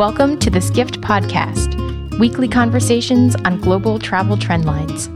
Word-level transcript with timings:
Welcome 0.00 0.38
to 0.38 0.48
the 0.48 0.62
Skift 0.62 1.02
Podcast, 1.02 2.18
weekly 2.18 2.48
conversations 2.48 3.36
on 3.44 3.60
global 3.60 3.98
travel 3.98 4.38
trendlines. 4.38 5.08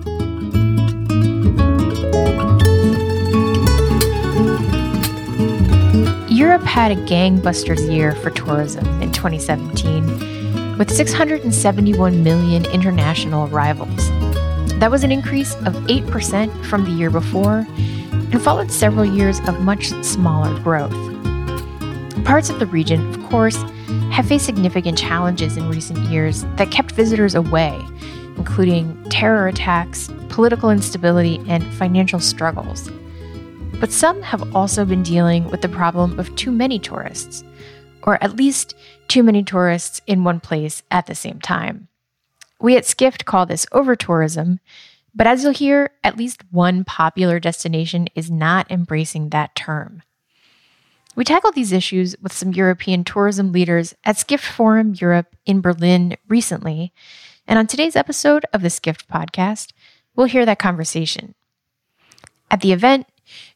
Europe 6.28 6.64
had 6.64 6.92
a 6.92 6.96
gangbusters 6.96 7.90
year 7.90 8.14
for 8.16 8.28
tourism 8.28 8.84
in 9.00 9.10
2017, 9.10 10.76
with 10.76 10.94
671 10.94 12.22
million 12.22 12.66
international 12.66 13.48
arrivals. 13.48 14.10
That 14.80 14.90
was 14.90 15.02
an 15.02 15.10
increase 15.10 15.54
of 15.54 15.72
8% 15.86 16.66
from 16.66 16.84
the 16.84 16.90
year 16.90 17.08
before 17.08 17.66
and 17.70 18.42
followed 18.42 18.70
several 18.70 19.06
years 19.06 19.40
of 19.48 19.62
much 19.62 19.92
smaller 20.04 20.54
growth. 20.60 20.92
Parts 22.26 22.50
of 22.50 22.58
the 22.58 22.66
region, 22.66 23.08
of 23.08 23.30
course, 23.30 23.56
have 24.14 24.28
faced 24.28 24.46
significant 24.46 24.96
challenges 24.96 25.56
in 25.56 25.68
recent 25.68 25.98
years 26.08 26.44
that 26.54 26.70
kept 26.70 26.92
visitors 26.92 27.34
away, 27.34 27.76
including 28.36 29.02
terror 29.10 29.48
attacks, 29.48 30.08
political 30.28 30.70
instability, 30.70 31.40
and 31.48 31.64
financial 31.74 32.20
struggles. 32.20 32.88
But 33.80 33.90
some 33.90 34.22
have 34.22 34.54
also 34.54 34.84
been 34.84 35.02
dealing 35.02 35.50
with 35.50 35.62
the 35.62 35.68
problem 35.68 36.16
of 36.16 36.32
too 36.36 36.52
many 36.52 36.78
tourists, 36.78 37.42
or 38.04 38.22
at 38.22 38.36
least 38.36 38.76
too 39.08 39.24
many 39.24 39.42
tourists 39.42 40.00
in 40.06 40.22
one 40.22 40.38
place 40.38 40.84
at 40.92 41.06
the 41.06 41.16
same 41.16 41.40
time. 41.40 41.88
We 42.60 42.76
at 42.76 42.86
Skift 42.86 43.24
call 43.24 43.46
this 43.46 43.66
overtourism, 43.72 44.60
but 45.12 45.26
as 45.26 45.42
you'll 45.42 45.54
hear, 45.54 45.90
at 46.04 46.16
least 46.16 46.44
one 46.52 46.84
popular 46.84 47.40
destination 47.40 48.06
is 48.14 48.30
not 48.30 48.70
embracing 48.70 49.30
that 49.30 49.56
term. 49.56 50.04
We 51.16 51.24
tackled 51.24 51.54
these 51.54 51.72
issues 51.72 52.16
with 52.20 52.32
some 52.32 52.52
European 52.52 53.04
tourism 53.04 53.52
leaders 53.52 53.94
at 54.04 54.18
Skift 54.18 54.44
Forum 54.44 54.94
Europe 54.96 55.36
in 55.46 55.60
Berlin 55.60 56.16
recently. 56.28 56.92
And 57.46 57.58
on 57.58 57.66
today's 57.66 57.94
episode 57.94 58.44
of 58.52 58.62
the 58.62 58.70
Skift 58.70 59.08
podcast, 59.08 59.72
we'll 60.16 60.26
hear 60.26 60.44
that 60.44 60.58
conversation. 60.58 61.34
At 62.50 62.62
the 62.62 62.72
event, 62.72 63.06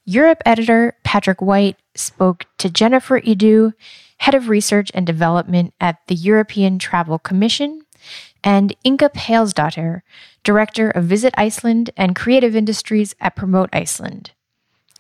Europe 0.04 0.42
editor 0.46 0.96
Patrick 1.04 1.40
Whyte 1.40 1.76
spoke 1.94 2.46
to 2.58 2.70
Jennifer 2.70 3.20
Iduh, 3.20 3.72
head 4.18 4.34
of 4.34 4.48
research 4.48 4.90
and 4.94 5.06
development 5.06 5.74
at 5.80 5.98
the 6.06 6.14
European 6.14 6.78
Travel 6.78 7.18
Commission, 7.18 7.82
and 8.44 8.74
Inga 8.86 9.10
Palsdottir, 9.10 10.02
director 10.44 10.90
of 10.90 11.04
Visit 11.04 11.34
Iceland 11.36 11.90
and 11.96 12.14
creative 12.14 12.54
industries 12.54 13.14
at 13.20 13.36
Promote 13.36 13.68
Iceland. 13.72 14.32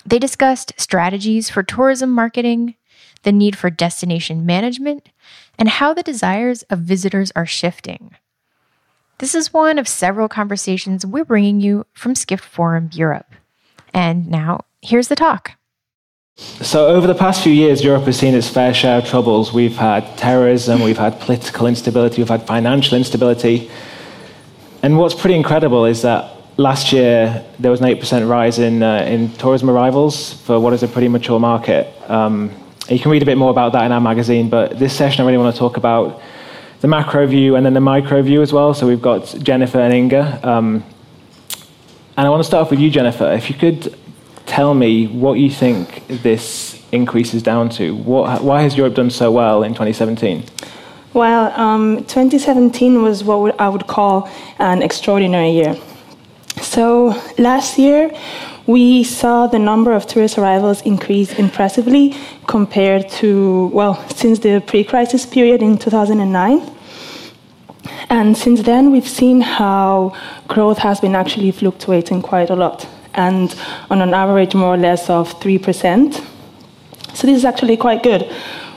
They 0.06 0.18
discussed 0.18 0.72
strategies 0.76 1.50
for 1.50 1.62
tourism 1.62 2.10
marketing, 2.10 2.76
the 3.22 3.32
need 3.32 3.56
for 3.56 3.70
destination 3.70 4.46
management, 4.46 5.08
and 5.58 5.68
how 5.68 5.92
the 5.92 6.02
desires 6.02 6.62
of 6.64 6.80
visitors 6.80 7.32
are 7.34 7.46
shifting. 7.46 8.14
This 9.18 9.34
is 9.34 9.52
one 9.52 9.78
of 9.78 9.88
several 9.88 10.28
conversations 10.28 11.04
we're 11.04 11.24
bringing 11.24 11.60
you 11.60 11.86
from 11.92 12.14
Skift 12.14 12.44
Forum 12.44 12.90
Europe. 12.92 13.34
And 13.92 14.28
now, 14.30 14.64
here's 14.80 15.08
the 15.08 15.16
talk. 15.16 15.52
So, 16.36 16.86
over 16.86 17.08
the 17.08 17.16
past 17.16 17.42
few 17.42 17.52
years, 17.52 17.82
Europe 17.82 18.04
has 18.04 18.16
seen 18.16 18.32
its 18.32 18.48
fair 18.48 18.72
share 18.72 18.98
of 18.98 19.06
troubles. 19.06 19.52
We've 19.52 19.76
had 19.76 20.16
terrorism, 20.16 20.82
we've 20.82 20.98
had 20.98 21.18
political 21.18 21.66
instability, 21.66 22.22
we've 22.22 22.28
had 22.28 22.46
financial 22.46 22.96
instability. 22.96 23.68
And 24.84 24.98
what's 24.98 25.16
pretty 25.16 25.34
incredible 25.34 25.84
is 25.84 26.02
that 26.02 26.37
last 26.58 26.92
year 26.92 27.44
there 27.60 27.70
was 27.70 27.80
an 27.80 27.86
8% 27.86 28.28
rise 28.28 28.58
in, 28.58 28.82
uh, 28.82 28.96
in 29.08 29.32
tourism 29.34 29.70
arrivals 29.70 30.34
for 30.42 30.60
what 30.60 30.72
is 30.72 30.82
a 30.82 30.88
pretty 30.88 31.08
mature 31.08 31.40
market. 31.40 31.86
Um, 32.10 32.50
you 32.88 32.98
can 32.98 33.10
read 33.12 33.22
a 33.22 33.26
bit 33.26 33.38
more 33.38 33.50
about 33.50 33.72
that 33.72 33.84
in 33.84 33.92
our 33.92 34.00
magazine, 34.00 34.50
but 34.50 34.78
this 34.78 34.92
session 34.92 35.22
I 35.22 35.26
really 35.26 35.38
want 35.38 35.54
to 35.54 35.58
talk 35.58 35.76
about 35.76 36.20
the 36.80 36.88
macro 36.88 37.26
view 37.26 37.54
and 37.54 37.64
then 37.64 37.74
the 37.74 37.80
micro 37.80 38.22
view 38.22 38.42
as 38.42 38.52
well. 38.52 38.74
So 38.74 38.86
we've 38.86 39.02
got 39.02 39.36
Jennifer 39.40 39.78
and 39.78 39.94
Inga. 39.94 40.48
Um, 40.48 40.84
and 42.16 42.26
I 42.26 42.30
want 42.30 42.40
to 42.40 42.44
start 42.44 42.62
off 42.62 42.70
with 42.70 42.80
you, 42.80 42.90
Jennifer. 42.90 43.30
If 43.32 43.48
you 43.48 43.56
could 43.56 43.96
tell 44.46 44.74
me 44.74 45.06
what 45.06 45.34
you 45.34 45.50
think 45.50 46.06
this 46.08 46.82
increase 46.90 47.34
is 47.34 47.42
down 47.42 47.68
to. 47.68 47.94
What, 47.94 48.42
why 48.42 48.62
has 48.62 48.76
Europe 48.76 48.94
done 48.94 49.10
so 49.10 49.30
well 49.30 49.62
in 49.62 49.72
2017? 49.72 50.44
Well, 51.14 51.52
um, 51.60 51.98
2017 52.06 53.02
was 53.02 53.22
what 53.22 53.60
I 53.60 53.68
would 53.68 53.86
call 53.86 54.28
an 54.58 54.82
extraordinary 54.82 55.50
year. 55.50 55.76
So 56.68 57.18
last 57.38 57.78
year, 57.78 58.14
we 58.66 59.02
saw 59.02 59.46
the 59.46 59.58
number 59.58 59.92
of 59.94 60.06
tourist 60.06 60.36
arrivals 60.36 60.82
increase 60.82 61.32
impressively 61.38 62.14
compared 62.46 63.08
to, 63.20 63.68
well, 63.68 63.94
since 64.10 64.40
the 64.40 64.62
pre 64.66 64.84
crisis 64.84 65.24
period 65.24 65.62
in 65.62 65.78
2009. 65.78 66.60
And 68.10 68.36
since 68.36 68.60
then, 68.62 68.92
we've 68.92 69.08
seen 69.08 69.40
how 69.40 70.14
growth 70.46 70.76
has 70.78 71.00
been 71.00 71.14
actually 71.14 71.52
fluctuating 71.52 72.20
quite 72.20 72.50
a 72.50 72.56
lot, 72.56 72.86
and 73.14 73.56
on 73.88 74.02
an 74.02 74.12
average, 74.12 74.54
more 74.54 74.74
or 74.74 74.76
less, 74.76 75.08
of 75.08 75.40
3%. 75.40 76.12
So, 77.14 77.26
this 77.26 77.38
is 77.38 77.46
actually 77.46 77.78
quite 77.78 78.02
good. 78.02 78.30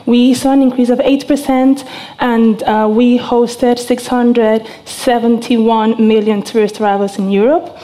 We 0.06 0.34
saw 0.34 0.52
an 0.52 0.62
increase 0.62 0.90
of 0.90 1.00
8%, 1.00 1.88
and 2.20 2.62
uh, 2.64 2.90
we 2.90 3.20
hosted 3.20 3.80
671 3.80 6.08
million 6.08 6.42
tourist 6.42 6.82
arrivals 6.82 7.18
in 7.18 7.32
Europe. 7.32 7.78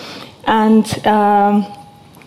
And 0.46 0.86
um, 1.06 1.66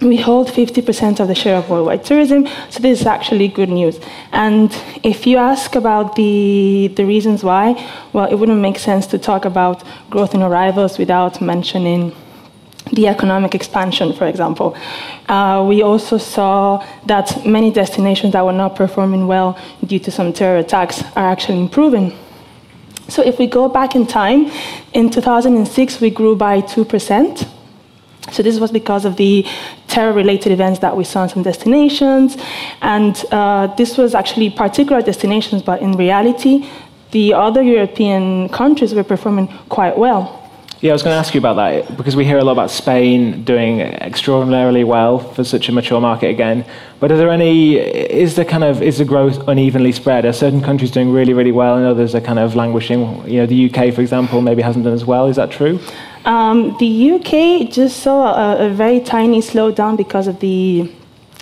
we 0.00 0.16
hold 0.16 0.48
50% 0.48 1.20
of 1.20 1.28
the 1.28 1.34
share 1.34 1.56
of 1.56 1.68
worldwide 1.68 2.04
tourism, 2.04 2.46
so 2.70 2.80
this 2.80 3.00
is 3.00 3.06
actually 3.06 3.48
good 3.48 3.68
news. 3.68 4.00
And 4.32 4.74
if 5.02 5.26
you 5.26 5.36
ask 5.36 5.74
about 5.74 6.16
the, 6.16 6.90
the 6.96 7.04
reasons 7.04 7.44
why, 7.44 7.86
well, 8.12 8.30
it 8.30 8.36
wouldn't 8.36 8.60
make 8.60 8.78
sense 8.78 9.06
to 9.08 9.18
talk 9.18 9.44
about 9.44 9.84
growth 10.08 10.34
in 10.34 10.42
arrivals 10.42 10.96
without 10.98 11.42
mentioning 11.42 12.14
the 12.92 13.06
economic 13.06 13.54
expansion, 13.54 14.12
for 14.12 14.26
example. 14.26 14.76
Uh, 15.28 15.64
we 15.68 15.82
also 15.82 16.18
saw 16.18 16.84
that 17.06 17.44
many 17.46 17.70
destinations 17.70 18.32
that 18.32 18.44
were 18.44 18.52
not 18.52 18.74
performing 18.74 19.26
well 19.26 19.58
due 19.86 19.98
to 19.98 20.10
some 20.10 20.32
terror 20.32 20.58
attacks 20.58 21.02
are 21.14 21.30
actually 21.30 21.60
improving. 21.60 22.16
So 23.08 23.22
if 23.22 23.38
we 23.38 23.46
go 23.46 23.68
back 23.68 23.94
in 23.94 24.06
time, 24.06 24.50
in 24.92 25.10
2006 25.10 26.00
we 26.00 26.10
grew 26.10 26.36
by 26.36 26.60
2%. 26.60 27.48
So 28.32 28.42
this 28.42 28.60
was 28.60 28.70
because 28.70 29.04
of 29.04 29.16
the 29.16 29.44
terror-related 29.88 30.52
events 30.52 30.78
that 30.80 30.96
we 30.96 31.04
saw 31.04 31.24
in 31.24 31.28
some 31.28 31.42
destinations, 31.42 32.36
and 32.80 33.24
uh, 33.32 33.66
this 33.74 33.98
was 33.98 34.14
actually 34.14 34.50
particular 34.50 35.02
destinations, 35.02 35.62
but 35.62 35.82
in 35.82 35.92
reality, 35.92 36.68
the 37.10 37.34
other 37.34 37.62
European 37.62 38.48
countries 38.50 38.94
were 38.94 39.02
performing 39.02 39.48
quite 39.68 39.98
well. 39.98 40.39
Yeah, 40.82 40.92
I 40.92 40.94
was 40.94 41.02
going 41.02 41.12
to 41.12 41.18
ask 41.18 41.34
you 41.34 41.40
about 41.40 41.56
that 41.56 41.94
because 41.98 42.16
we 42.16 42.24
hear 42.24 42.38
a 42.38 42.44
lot 42.44 42.52
about 42.52 42.70
Spain 42.70 43.44
doing 43.44 43.80
extraordinarily 43.80 44.82
well 44.82 45.18
for 45.18 45.44
such 45.44 45.68
a 45.68 45.72
mature 45.72 46.00
market 46.00 46.30
again. 46.30 46.64
But 47.00 47.12
are 47.12 47.18
there 47.18 47.28
any? 47.28 47.76
Is 47.76 48.36
the 48.36 48.46
kind 48.46 48.64
of 48.64 48.80
is 48.80 48.96
the 48.96 49.04
growth 49.04 49.46
unevenly 49.46 49.92
spread? 49.92 50.24
Are 50.24 50.32
certain 50.32 50.62
countries 50.62 50.90
doing 50.90 51.12
really 51.12 51.34
really 51.34 51.52
well 51.52 51.76
and 51.76 51.84
others 51.84 52.14
are 52.14 52.22
kind 52.22 52.38
of 52.38 52.56
languishing? 52.56 53.00
You 53.28 53.40
know, 53.40 53.46
the 53.46 53.68
UK, 53.68 53.92
for 53.92 54.00
example, 54.00 54.40
maybe 54.40 54.62
hasn't 54.62 54.86
done 54.86 54.94
as 54.94 55.04
well. 55.04 55.26
Is 55.26 55.36
that 55.36 55.50
true? 55.50 55.78
Um, 56.24 56.74
the 56.78 57.12
UK 57.12 57.70
just 57.70 58.00
saw 58.02 58.32
a, 58.34 58.66
a 58.66 58.70
very 58.70 59.00
tiny 59.00 59.40
slowdown 59.40 59.98
because 59.98 60.28
of 60.28 60.40
the 60.40 60.90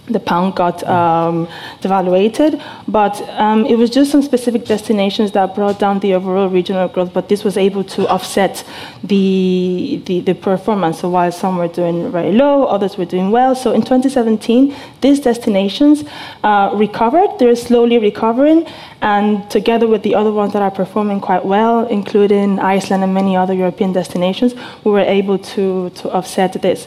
the 0.09 0.21
pound 0.21 0.55
got 0.55 0.83
um, 0.85 1.47
devaluated, 1.81 2.63
but 2.87 3.21
um, 3.31 3.67
it 3.67 3.77
was 3.77 3.91
just 3.91 4.11
some 4.11 4.23
specific 4.23 4.65
destinations 4.65 5.33
that 5.33 5.55
brought 5.55 5.79
down 5.79 6.01
the 6.01 6.15
overall 6.15 6.49
regional 6.49 6.89
growth. 6.89 7.13
But 7.13 7.29
this 7.29 7.45
was 7.45 7.57
able 7.57 7.85
to 7.85 8.09
offset 8.09 8.65
the, 9.05 10.03
the, 10.07 10.21
the 10.21 10.35
performance. 10.35 11.01
So 11.01 11.09
while 11.09 11.33
some 11.33 11.57
were 11.57 11.69
doing 11.69 12.11
very 12.11 12.33
low, 12.33 12.65
others 12.65 12.97
were 12.97 13.05
doing 13.05 13.31
well. 13.31 13.55
So 13.55 13.73
in 13.73 13.82
2017, 13.82 14.75
these 15.00 15.21
destinations 15.21 16.05
uh, 16.43 16.71
recovered. 16.75 17.38
They're 17.38 17.56
slowly 17.56 17.99
recovering, 17.99 18.67
and 19.00 19.49
together 19.50 19.87
with 19.87 20.03
the 20.03 20.15
other 20.15 20.32
ones 20.32 20.53
that 20.53 20.62
are 20.62 20.71
performing 20.71 21.21
quite 21.21 21.44
well, 21.44 21.87
including 21.87 22.59
Iceland 22.59 23.05
and 23.05 23.15
many 23.15 23.37
other 23.37 23.55
European 23.55 23.93
destinations, 23.93 24.55
we 24.85 24.91
were 24.91 25.00
able 25.00 25.38
to 25.38 25.91
to 25.91 26.11
offset 26.11 26.53
this. 26.62 26.87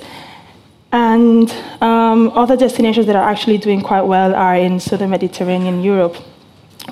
And 0.92 1.50
um, 1.82 2.30
other 2.36 2.58
destinations 2.58 3.06
that 3.08 3.16
are 3.16 3.30
actually 3.30 3.58
doing 3.58 3.82
quite 3.82 4.02
well 4.02 4.36
are 4.36 4.56
in 4.56 4.80
southern 4.80 5.10
Mediterranean 5.10 5.82
Europe. 5.82 6.18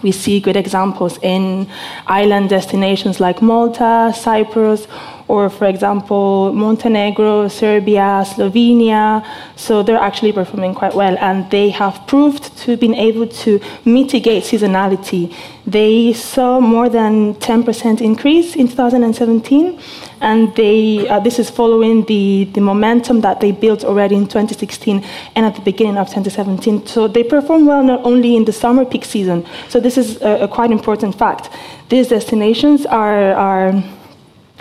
We 0.03 0.11
see 0.11 0.39
good 0.39 0.55
examples 0.55 1.19
in 1.21 1.67
island 2.07 2.49
destinations 2.49 3.19
like 3.19 3.41
Malta, 3.41 4.13
Cyprus, 4.15 4.87
or, 5.29 5.47
for 5.47 5.67
example, 5.67 6.51
Montenegro, 6.53 7.47
Serbia, 7.47 8.25
Slovenia. 8.25 9.23
So 9.55 9.83
they're 9.83 10.03
actually 10.09 10.33
performing 10.33 10.73
quite 10.73 10.95
well, 10.95 11.15
and 11.19 11.49
they 11.51 11.69
have 11.69 12.05
proved 12.07 12.57
to 12.57 12.75
been 12.75 12.95
able 12.95 13.27
to 13.27 13.59
mitigate 13.85 14.43
seasonality. 14.43 15.33
They 15.67 16.13
saw 16.13 16.59
more 16.59 16.89
than 16.89 17.35
10% 17.35 18.01
increase 18.01 18.55
in 18.55 18.67
2017, 18.67 19.79
and 20.19 20.55
they, 20.55 21.07
uh, 21.07 21.19
this 21.19 21.37
is 21.37 21.47
following 21.47 22.05
the, 22.05 22.45
the 22.53 22.61
momentum 22.61 23.21
that 23.21 23.39
they 23.39 23.51
built 23.51 23.83
already 23.83 24.15
in 24.15 24.23
2016 24.23 25.05
and 25.35 25.45
at 25.45 25.53
the 25.53 25.61
beginning 25.61 25.97
of 25.97 26.07
2017. 26.07 26.87
So 26.87 27.07
they 27.07 27.23
perform 27.23 27.67
well 27.67 27.83
not 27.83 28.03
only 28.03 28.35
in 28.35 28.45
the 28.45 28.53
summer 28.53 28.83
peak 28.83 29.05
season. 29.05 29.45
So 29.67 29.79
this 29.79 29.95
is 29.95 30.19
a, 30.23 30.45
a 30.45 30.47
quite 30.47 30.71
important 30.71 31.13
fact. 31.15 31.49
These 31.89 32.07
destinations 32.07 32.87
are, 32.87 33.33
are 33.33 33.83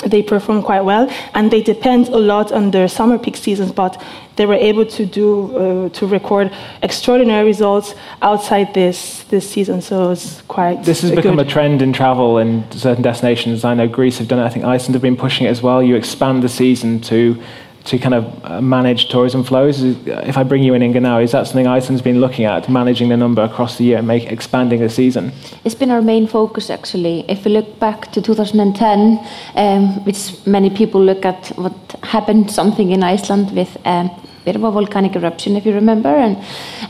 they 0.07 0.23
perform 0.23 0.63
quite 0.63 0.83
well 0.83 1.11
and 1.35 1.51
they 1.51 1.63
depend 1.63 2.09
a 2.09 2.19
lot 2.19 2.53
on 2.53 2.71
their 2.71 2.89
summer 2.89 3.19
peak 3.19 3.37
seasons 3.37 3.73
but 3.73 4.01
they 4.37 4.47
were 4.47 4.55
able 4.55 4.87
to 4.87 5.05
do 5.05 5.57
uh, 5.57 5.89
to 5.89 6.07
record 6.07 6.53
extraordinary 6.83 7.45
results 7.45 7.95
outside 8.23 8.73
this 8.75 9.25
this 9.25 9.51
season 9.51 9.81
so 9.83 10.13
it's 10.13 10.43
quite 10.43 10.85
this 10.85 11.03
has 11.03 11.11
become 11.11 11.39
a 11.41 11.45
trend 11.45 11.83
in 11.83 11.93
travel 11.93 12.39
in 12.39 12.71
certain 12.71 13.03
destinations. 13.03 13.65
I 13.65 13.75
know 13.75 13.89
greece 13.89 14.19
have 14.19 14.29
done 14.29 14.39
it. 14.39 14.45
I 14.45 14.49
think 14.49 14.65
iceland 14.65 14.95
have 14.95 15.03
been 15.03 15.17
pushing 15.17 15.47
it 15.47 15.51
as 15.51 15.63
well. 15.63 15.83
You 15.83 15.97
expand 15.97 16.43
the 16.43 16.49
season 16.49 17.01
to 17.03 17.41
to 17.89 17.99
kind 17.99 18.15
of 18.15 18.45
uh, 18.45 18.61
manage 18.61 19.09
tourism 19.09 19.43
flows? 19.43 19.83
If 19.83 20.37
I 20.37 20.43
bring 20.43 20.63
you 20.63 20.75
in 20.75 20.83
Inga 20.83 21.01
now, 21.01 21.19
is 21.19 21.33
that 21.33 21.47
something 21.47 21.67
Iceland's 21.67 22.03
been 22.03 22.21
looking 22.21 22.45
at, 22.45 22.69
managing 22.69 23.09
the 23.09 23.17
number 23.17 23.43
across 23.43 23.79
the 23.79 23.85
year, 23.85 23.99
and 23.99 24.07
make, 24.07 24.31
expanding 24.31 24.81
the 24.81 24.91
season? 24.91 25.33
It's 25.65 25.75
been 25.75 25.91
our 25.91 26.03
main 26.03 26.27
focus 26.27 26.71
actually. 26.71 27.25
If 27.29 27.45
we 27.45 27.53
look 27.53 27.79
back 27.79 28.13
to 28.13 28.21
2010, 28.21 29.27
um, 29.55 30.05
which 30.05 30.47
many 30.47 30.71
people 30.71 31.03
look 31.03 31.25
at 31.25 31.49
what 31.57 31.75
happened 32.03 32.51
something 32.51 32.91
in 32.91 33.03
Iceland 33.03 33.53
with 33.57 33.77
um, 33.87 34.11
a 34.11 34.45
bit 34.45 34.57
of 34.57 34.65
a 34.65 34.71
volcanic 34.71 35.17
eruption, 35.17 35.57
if 35.57 35.65
you 35.65 35.73
remember, 35.73 36.11
and, 36.11 36.37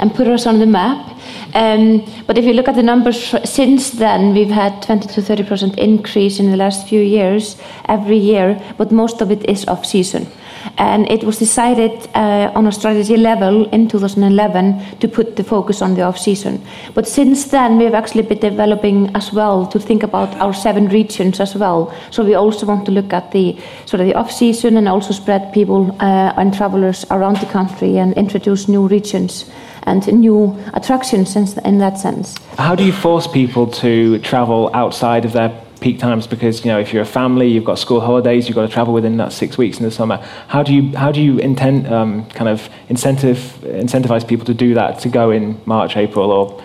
and 0.01 0.13
put 0.15 0.27
us 0.27 0.47
on 0.47 0.59
the 0.59 0.67
map. 0.67 1.17
Um, 1.55 2.05
but 2.27 2.37
if 2.39 2.45
you 2.45 2.55
look 2.55 2.69
at 2.69 2.75
the 2.75 2.83
numbers 2.83 3.35
since 3.49 3.91
then, 3.91 4.35
we've 4.35 4.51
had 4.51 4.83
20 4.83 5.07
to 5.15 5.23
30 5.23 5.45
percent 5.45 5.79
increase 5.79 6.41
in 6.41 6.51
the 6.51 6.57
last 6.57 6.89
few 6.89 7.01
years 7.01 7.57
every 7.85 8.19
year, 8.19 8.61
but 8.77 8.91
most 8.91 9.21
of 9.21 9.31
it 9.31 9.49
is 9.49 9.65
off 9.69 9.87
season 9.87 10.27
and 10.77 11.11
it 11.11 11.25
was 11.25 11.39
decided 11.39 11.93
uh, 12.15 12.53
on 12.55 12.67
a 12.67 12.73
strategy 12.73 13.17
level 13.17 13.69
in 13.71 13.89
2011 13.89 14.99
to 15.01 15.09
put 15.09 15.37
the 15.37 15.45
focus 15.45 15.83
on 15.83 15.95
the 15.95 16.03
off-season. 16.03 16.63
But 16.95 17.09
since 17.09 17.47
then, 17.47 17.79
we've 17.79 17.95
actually 17.95 18.23
been 18.23 18.39
developing 18.39 19.15
as 19.15 19.33
well 19.33 19.67
to 19.69 19.79
think 19.79 20.03
about 20.03 20.35
our 20.37 20.53
seven 20.53 20.89
regions 20.89 21.41
as 21.41 21.55
well. 21.55 21.95
So 22.11 22.25
we 22.25 22.35
also 22.35 22.67
want 22.67 22.85
to 22.87 22.93
look 22.93 23.13
at 23.13 23.33
the 23.33 23.59
sort 23.87 24.01
of 24.01 24.07
the 24.07 24.15
off-season 24.15 24.77
and 24.77 24.89
also 24.89 25.13
spread 25.13 25.53
people 25.53 25.97
uh, 26.01 26.35
and 26.37 26.55
travelers 26.55 27.05
around 27.11 27.39
the 27.39 27.47
country 27.47 27.99
and 27.99 28.13
introduce 28.15 28.69
new 28.69 28.87
regions 28.87 29.51
and 29.83 30.07
new 30.13 30.57
attractions 30.75 31.37
in 31.37 31.79
that 31.79 31.99
sense. 31.99 32.37
How 32.59 32.75
do 32.75 32.85
you 32.85 32.93
force 32.93 33.27
people 33.27 33.67
to 33.67 34.19
travel 34.19 34.71
outside 34.75 35.25
of 35.25 35.33
their 35.33 35.51
peak 35.81 35.99
times 35.99 36.27
because 36.27 36.65
you 36.65 36.71
know 36.71 36.79
if 36.79 36.93
you're 36.93 37.03
a 37.03 37.07
family, 37.07 37.49
you've 37.49 37.65
got 37.65 37.79
school 37.79 38.01
holidays, 38.01 38.49
you've 38.49 38.57
got 38.57 38.63
to 38.63 38.69
travel 38.69 38.93
within 38.93 39.17
that 39.19 39.33
six 39.33 39.57
weeks 39.57 39.79
in 39.79 39.85
the 39.85 39.91
summer. 39.91 40.17
How 40.49 40.63
do 40.63 40.75
you 40.75 40.97
how 40.97 41.13
do 41.13 41.21
you 41.21 41.39
intend 41.39 41.87
um, 41.93 42.27
kind 42.31 42.49
of 42.49 42.69
incentive 42.89 43.39
incentivize 43.63 44.27
people 44.27 44.47
to 44.47 44.55
do 44.55 44.75
that 44.75 44.99
to 45.01 45.09
go 45.09 45.31
in 45.31 45.61
March, 45.67 45.97
April, 45.97 46.31
or 46.31 46.63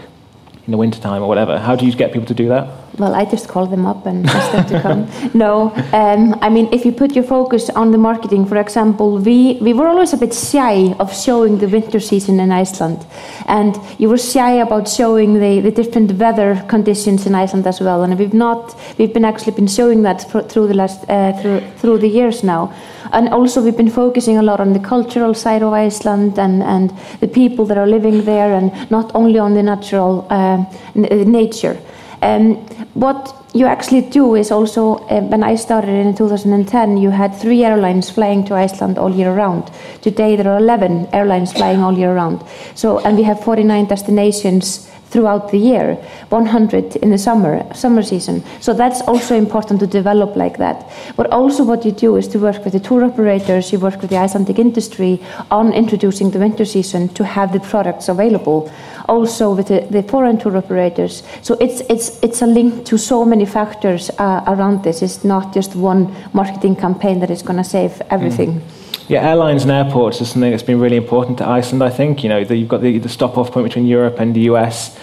in 0.65 0.71
the 0.71 0.77
winter 0.77 1.00
time 1.00 1.21
or 1.21 1.27
whatever? 1.27 1.60
How 1.60 1.75
do 1.75 1.86
you 1.86 1.94
get 1.94 2.12
people 2.12 2.27
to 2.27 2.33
do 2.33 2.50
that? 2.50 2.83
Well, 3.00 3.16
I 3.16 3.25
just 3.25 3.48
call 3.48 3.66
them 3.66 3.88
up 3.88 4.06
and 4.06 4.30
ask 4.30 4.51
them 4.51 4.66
to 4.68 4.81
come. 4.81 5.31
no, 5.34 5.74
um, 5.94 6.38
I 6.44 6.50
mean, 6.50 6.72
if 6.72 6.86
you 6.86 6.92
put 6.92 7.16
your 7.16 7.24
focus 7.24 7.72
on 7.72 7.92
the 7.92 7.98
marketing, 7.98 8.45
for 8.45 8.57
example, 8.57 9.18
we, 9.18 9.57
we 9.62 9.74
were 9.74 9.88
always 9.88 10.13
a 10.13 10.18
bit 10.18 10.31
shy 10.31 10.94
of 11.00 11.12
showing 11.16 11.57
the 11.57 11.68
winter 11.68 12.00
season 12.00 12.40
in 12.40 12.51
Iceland. 12.51 13.04
And 13.48 13.75
you 13.98 14.10
were 14.10 14.19
shy 14.19 14.51
about 14.62 14.88
showing 14.88 15.40
the, 15.40 15.60
the 15.60 15.72
different 15.72 16.12
weather 16.13 16.63
conditions 16.68 17.25
in 17.25 17.34
Iceland 17.34 17.66
as 17.66 17.81
well. 17.81 18.04
And 18.04 18.18
we've 18.19 18.34
not, 18.34 18.80
we've 19.00 19.13
been 19.13 19.25
actually 19.25 19.54
been 19.54 19.68
showing 19.68 20.04
that 20.04 20.30
through 20.51 20.68
the 20.68 20.75
last, 20.75 21.10
uh, 21.10 21.34
through, 21.42 21.62
through 21.78 21.98
the 21.98 22.07
years 22.07 22.44
now. 22.44 22.72
And 23.12 23.30
also 23.30 23.60
we've 23.63 23.78
been 23.78 23.89
focusing 23.89 24.38
a 24.38 24.44
lot 24.44 24.60
on 24.60 24.74
the 24.74 24.80
cultural 24.80 25.34
side 25.34 25.63
of 25.63 25.74
Iceland 25.74 26.38
and, 26.38 26.62
and 26.62 26.94
the 27.22 27.28
people 27.28 27.66
that 27.66 27.78
are 27.78 27.88
living 27.88 28.24
there 28.24 28.54
and 28.54 28.72
not 28.92 29.12
only 29.16 29.39
on 29.39 29.56
the 29.56 29.63
natural 29.63 30.28
uh, 30.30 30.63
nature. 30.94 31.80
Um, 32.24 32.56
what 32.94 33.36
you 33.54 33.66
actually 33.66 34.02
do 34.10 34.36
is 34.36 34.50
also, 34.50 34.96
uh, 35.10 35.20
when 35.22 35.44
I 35.44 35.56
started 35.56 35.90
in 35.90 36.16
2010, 36.16 36.96
you 36.98 37.10
had 37.10 37.36
three 37.36 37.66
airlines 37.66 38.10
flying 38.10 38.46
to 38.46 38.56
Iceland 38.56 38.98
all 38.98 39.12
year 39.12 39.34
round. 39.34 39.70
Today 40.02 40.38
there 40.38 40.48
are 40.48 40.58
11 40.58 41.10
airlines 41.12 41.52
flying 41.52 41.81
all 41.81 41.92
year 41.92 42.16
round. 42.16 42.42
So, 42.75 43.00
and 43.00 43.18
we 43.18 43.24
have 43.24 43.44
49 43.44 43.88
destinations 43.88 44.90
throughout 45.13 45.51
the 45.51 45.60
year, 45.60 45.95
100 46.30 46.95
in 46.98 47.12
the 47.12 47.18
summer, 47.18 47.63
summer 47.75 48.01
season. 48.01 48.44
So 48.60 48.74
that's 48.74 49.01
also 49.01 49.36
important 49.36 49.80
to 49.81 49.88
develop 49.88 50.36
like 50.36 50.57
that. 50.57 50.89
But 51.15 51.31
also 51.31 51.63
what 51.63 51.86
you 51.86 51.92
do 51.92 52.15
is 52.18 52.27
to 52.30 52.39
work 52.39 52.63
with 52.65 52.74
the 52.74 52.80
tour 52.80 53.06
operators, 53.06 53.71
you 53.71 53.80
work 53.80 54.01
with 54.01 54.10
the 54.10 54.18
Icelandic 54.18 54.57
industry 54.57 55.21
on 55.51 55.71
introducing 55.71 56.31
the 56.31 56.39
winter 56.39 56.65
season 56.65 57.10
to 57.10 57.24
have 57.24 57.54
the 57.54 57.60
products 57.60 58.10
available. 58.10 58.71
Also 59.07 59.54
with 59.54 59.68
the, 59.68 59.86
the 59.92 60.01
foreign 60.01 60.39
tour 60.39 60.57
operators. 60.57 61.21
So 61.44 61.54
it's, 61.62 61.81
it's, 61.89 62.19
it's 62.24 62.42
a 62.42 62.48
link 62.48 62.86
to 62.86 62.98
so 62.98 63.24
many 63.24 63.45
factors 63.45 64.10
uh, 64.18 64.44
around 64.48 64.83
this. 64.83 65.04
It's 65.04 65.24
not 65.24 65.54
just 65.54 65.75
one 65.75 66.12
marketing 66.33 66.75
campaign 66.75 67.19
that 67.19 67.30
is 67.30 67.44
going 67.44 67.57
to 67.57 67.63
save 67.63 68.01
everything. 68.10 68.62
Mm. 68.62 68.83
Yeah, 69.08 69.28
airlines 69.28 69.64
and 69.64 69.72
airports 69.72 70.22
is 70.22 70.30
something 70.30 70.52
that's 70.52 70.64
been 70.64 70.80
really 70.80 70.96
important 70.96 71.38
to 71.40 71.48
Iceland. 71.48 71.84
I 71.84 71.90
think 71.90 72.24
you 72.24 72.30
know 72.30 72.44
the, 72.44 72.56
you've 72.56 72.70
got 72.70 72.82
the, 72.82 73.00
the 73.00 73.10
stop-off 73.10 73.52
point 73.52 73.66
between 73.66 73.86
Europe 73.86 74.20
and 74.20 74.34
the 74.34 74.42
US. 74.52 74.98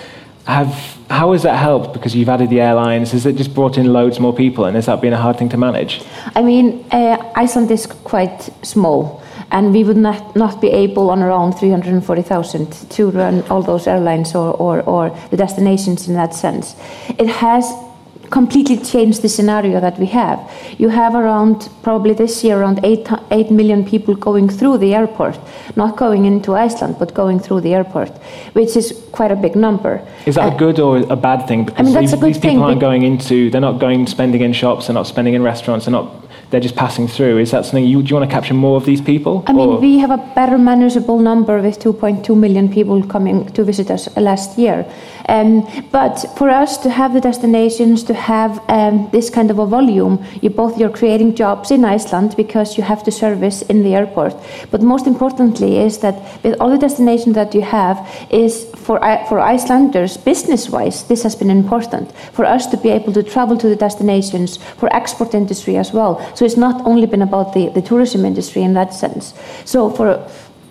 Have 0.46 0.98
how 1.10 1.32
has 1.32 1.42
that 1.42 1.56
helped? 1.56 1.92
Because 1.92 2.14
you've 2.14 2.28
added 2.28 2.50
the 2.50 2.60
airlines. 2.60 3.12
Has 3.12 3.26
it 3.26 3.36
just 3.36 3.54
brought 3.54 3.76
in 3.76 3.92
loads 3.92 4.18
more 4.18 4.32
people, 4.32 4.64
and 4.64 4.74
has 4.76 4.86
that 4.86 5.00
been 5.00 5.12
a 5.12 5.18
hard 5.18 5.38
thing 5.38 5.48
to 5.50 5.56
manage? 5.56 6.02
I 6.34 6.42
mean, 6.42 6.84
uh, 6.90 7.32
Iceland 7.34 7.70
is 7.70 7.86
quite 7.86 8.48
small, 8.62 9.22
and 9.50 9.72
we 9.72 9.84
would 9.84 9.96
not, 9.96 10.34
not 10.36 10.60
be 10.60 10.68
able 10.68 11.10
on 11.10 11.22
around 11.22 11.54
340,000 11.54 12.72
to 12.90 13.10
run 13.10 13.42
all 13.50 13.62
those 13.62 13.86
airlines 13.86 14.34
or, 14.34 14.54
or, 14.54 14.82
or 14.82 15.10
the 15.30 15.36
destinations 15.36 16.08
in 16.08 16.14
that 16.14 16.34
sense. 16.34 16.76
It 17.18 17.28
has 17.28 17.70
completely 18.30 18.76
changed 18.76 19.22
the 19.22 19.28
scenario 19.28 19.80
that 19.80 19.98
we 19.98 20.06
have. 20.06 20.38
You 20.78 20.88
have 20.88 21.14
around, 21.14 21.68
probably 21.82 22.14
this 22.14 22.44
year, 22.44 22.60
around 22.60 22.80
8, 22.84 23.08
8 23.30 23.50
million 23.50 23.84
people 23.84 24.14
going 24.14 24.48
through 24.48 24.78
the 24.78 24.94
airport, 24.94 25.38
not 25.76 25.96
going 25.96 26.24
into 26.24 26.54
Iceland, 26.54 26.96
but 26.98 27.12
going 27.12 27.40
through 27.40 27.62
the 27.62 27.74
airport, 27.74 28.10
which 28.52 28.76
is 28.76 29.04
quite 29.12 29.32
a 29.32 29.36
big 29.36 29.56
number. 29.56 30.06
Is 30.26 30.36
that 30.36 30.52
uh, 30.52 30.54
a 30.54 30.58
good 30.58 30.78
or 30.78 30.98
a 31.10 31.16
bad 31.16 31.46
thing? 31.48 31.64
Because 31.64 31.80
I 31.80 31.82
mean, 31.82 31.94
that's 31.94 32.12
these, 32.12 32.12
a 32.12 32.16
good 32.16 32.28
these 32.28 32.36
people 32.36 32.50
thing, 32.50 32.62
aren't 32.62 32.80
going 32.80 33.02
into, 33.02 33.50
they're 33.50 33.60
not 33.60 33.80
going 33.80 34.06
spending 34.06 34.42
in 34.42 34.52
shops, 34.52 34.86
they're 34.86 34.94
not 34.94 35.06
spending 35.06 35.34
in 35.34 35.42
restaurants, 35.42 35.86
they're 35.86 35.92
not 35.92 36.19
they're 36.50 36.60
just 36.60 36.76
passing 36.76 37.08
through. 37.08 37.38
Is 37.38 37.50
that 37.50 37.64
something 37.64 37.84
you 37.84 38.02
do 38.02 38.08
you 38.08 38.16
want 38.16 38.30
to 38.30 38.34
capture 38.34 38.54
more 38.54 38.76
of 38.76 38.84
these 38.84 39.00
people? 39.00 39.44
I 39.46 39.52
mean, 39.52 39.80
we 39.80 39.98
have 39.98 40.10
a 40.10 40.18
better 40.34 40.58
manageable 40.58 41.18
number 41.18 41.60
with 41.60 41.78
2.2 41.78 42.36
million 42.36 42.72
people 42.72 43.02
coming 43.06 43.46
to 43.52 43.64
visit 43.64 43.90
us 43.90 44.14
last 44.16 44.58
year. 44.58 44.86
Um, 45.28 45.68
but 45.92 46.24
for 46.36 46.50
us 46.50 46.76
to 46.78 46.90
have 46.90 47.14
the 47.14 47.20
destinations, 47.20 48.02
to 48.04 48.14
have 48.14 48.60
um, 48.68 49.08
this 49.12 49.30
kind 49.30 49.50
of 49.50 49.58
a 49.58 49.66
volume, 49.66 50.24
you 50.40 50.50
both 50.50 50.78
you're 50.78 50.90
creating 50.90 51.34
jobs 51.34 51.70
in 51.70 51.84
Iceland 51.84 52.34
because 52.36 52.76
you 52.76 52.82
have 52.82 53.04
the 53.04 53.12
service 53.12 53.62
in 53.62 53.82
the 53.82 53.94
airport. 53.94 54.34
But 54.70 54.82
most 54.82 55.06
importantly 55.06 55.78
is 55.78 55.98
that 55.98 56.16
with 56.42 56.60
all 56.60 56.70
the 56.70 56.78
destinations 56.78 57.34
that 57.34 57.54
you 57.54 57.62
have 57.62 57.96
is 58.30 58.69
for 58.80 58.98
for 59.28 59.40
Icelanders 59.40 60.16
business-wise, 60.16 61.04
this 61.04 61.22
has 61.22 61.36
been 61.36 61.50
important 61.50 62.12
for 62.32 62.44
us 62.44 62.66
to 62.66 62.76
be 62.76 62.90
able 62.90 63.12
to 63.12 63.22
travel 63.22 63.56
to 63.58 63.68
the 63.68 63.76
destinations 63.76 64.58
for 64.78 64.88
export 64.94 65.34
industry 65.34 65.76
as 65.76 65.92
well. 65.92 66.20
So 66.34 66.44
it's 66.44 66.56
not 66.56 66.86
only 66.86 67.06
been 67.06 67.22
about 67.22 67.54
the, 67.54 67.68
the 67.68 67.82
tourism 67.82 68.24
industry 68.24 68.62
in 68.62 68.74
that 68.74 68.94
sense. 68.94 69.34
So 69.64 69.90
for 69.90 70.26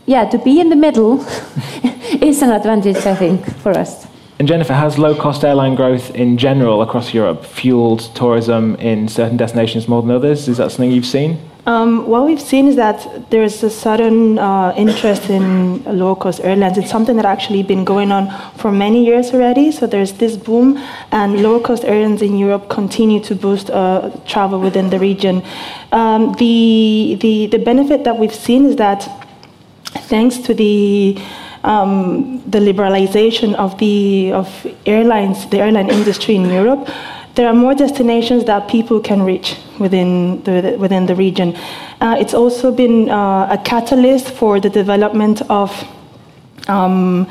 yeah, 0.05 0.27
to 0.29 0.37
be 0.39 0.59
in 0.59 0.69
the 0.69 0.75
middle 0.75 1.21
is 2.21 2.41
an 2.41 2.51
advantage, 2.51 2.97
I 3.05 3.15
think, 3.15 3.45
for 3.57 3.77
us. 3.77 4.07
And 4.39 4.47
Jennifer, 4.47 4.73
has 4.73 4.97
low 4.97 5.13
cost 5.13 5.43
airline 5.43 5.75
growth 5.75 6.15
in 6.15 6.37
general 6.37 6.81
across 6.81 7.13
Europe 7.13 7.45
fueled 7.45 8.15
tourism 8.15 8.75
in 8.75 9.07
certain 9.07 9.37
destinations 9.37 9.87
more 9.87 10.01
than 10.01 10.11
others? 10.11 10.47
Is 10.47 10.57
that 10.57 10.71
something 10.71 10.91
you've 10.91 11.05
seen? 11.05 11.37
Um, 11.69 12.07
what 12.07 12.25
we've 12.25 12.41
seen 12.41 12.67
is 12.67 12.75
that 12.77 13.29
there's 13.29 13.61
a 13.61 13.69
sudden 13.69 14.39
uh, 14.39 14.73
interest 14.75 15.29
in 15.29 15.83
low 15.83 16.15
cost 16.15 16.39
airlines. 16.43 16.79
It's 16.79 16.89
something 16.89 17.15
that 17.17 17.25
actually 17.25 17.61
been 17.61 17.85
going 17.85 18.11
on 18.11 18.25
for 18.57 18.71
many 18.71 19.05
years 19.05 19.31
already. 19.35 19.71
So 19.71 19.85
there's 19.85 20.13
this 20.13 20.35
boom, 20.35 20.79
and 21.11 21.43
low 21.43 21.59
cost 21.59 21.85
airlines 21.85 22.23
in 22.23 22.39
Europe 22.39 22.69
continue 22.69 23.19
to 23.23 23.35
boost 23.35 23.69
uh, 23.69 24.09
travel 24.25 24.59
within 24.59 24.89
the 24.89 24.97
region. 24.97 25.43
Um, 25.91 26.33
the, 26.39 27.19
the, 27.21 27.45
the 27.45 27.59
benefit 27.59 28.03
that 28.03 28.17
we've 28.17 28.33
seen 28.33 28.65
is 28.65 28.75
that 28.77 29.07
thanks 30.09 30.39
to 30.39 30.55
the 30.55 31.21
um, 31.63 32.41
the 32.49 32.59
liberalization 32.59 33.53
of 33.53 33.77
the 33.77 34.31
of 34.31 34.47
airlines, 34.87 35.45
the 35.49 35.59
airline 35.59 35.89
industry 35.91 36.35
in 36.35 36.49
Europe, 36.49 36.89
there 37.39 37.47
are 37.47 37.53
more 37.53 37.73
destinations 37.73 38.43
that 38.43 38.67
people 38.67 38.99
can 38.99 39.23
reach 39.23 39.55
within 39.79 40.43
the, 40.43 40.75
within 40.77 41.05
the 41.05 41.15
region. 41.15 41.55
Uh, 42.01 42.17
it's 42.19 42.33
also 42.33 42.69
been 42.69 43.09
uh, 43.09 43.47
a 43.49 43.57
catalyst 43.63 44.29
for 44.29 44.59
the 44.59 44.69
development 44.69 45.41
of 45.49 45.71
um, 46.67 47.25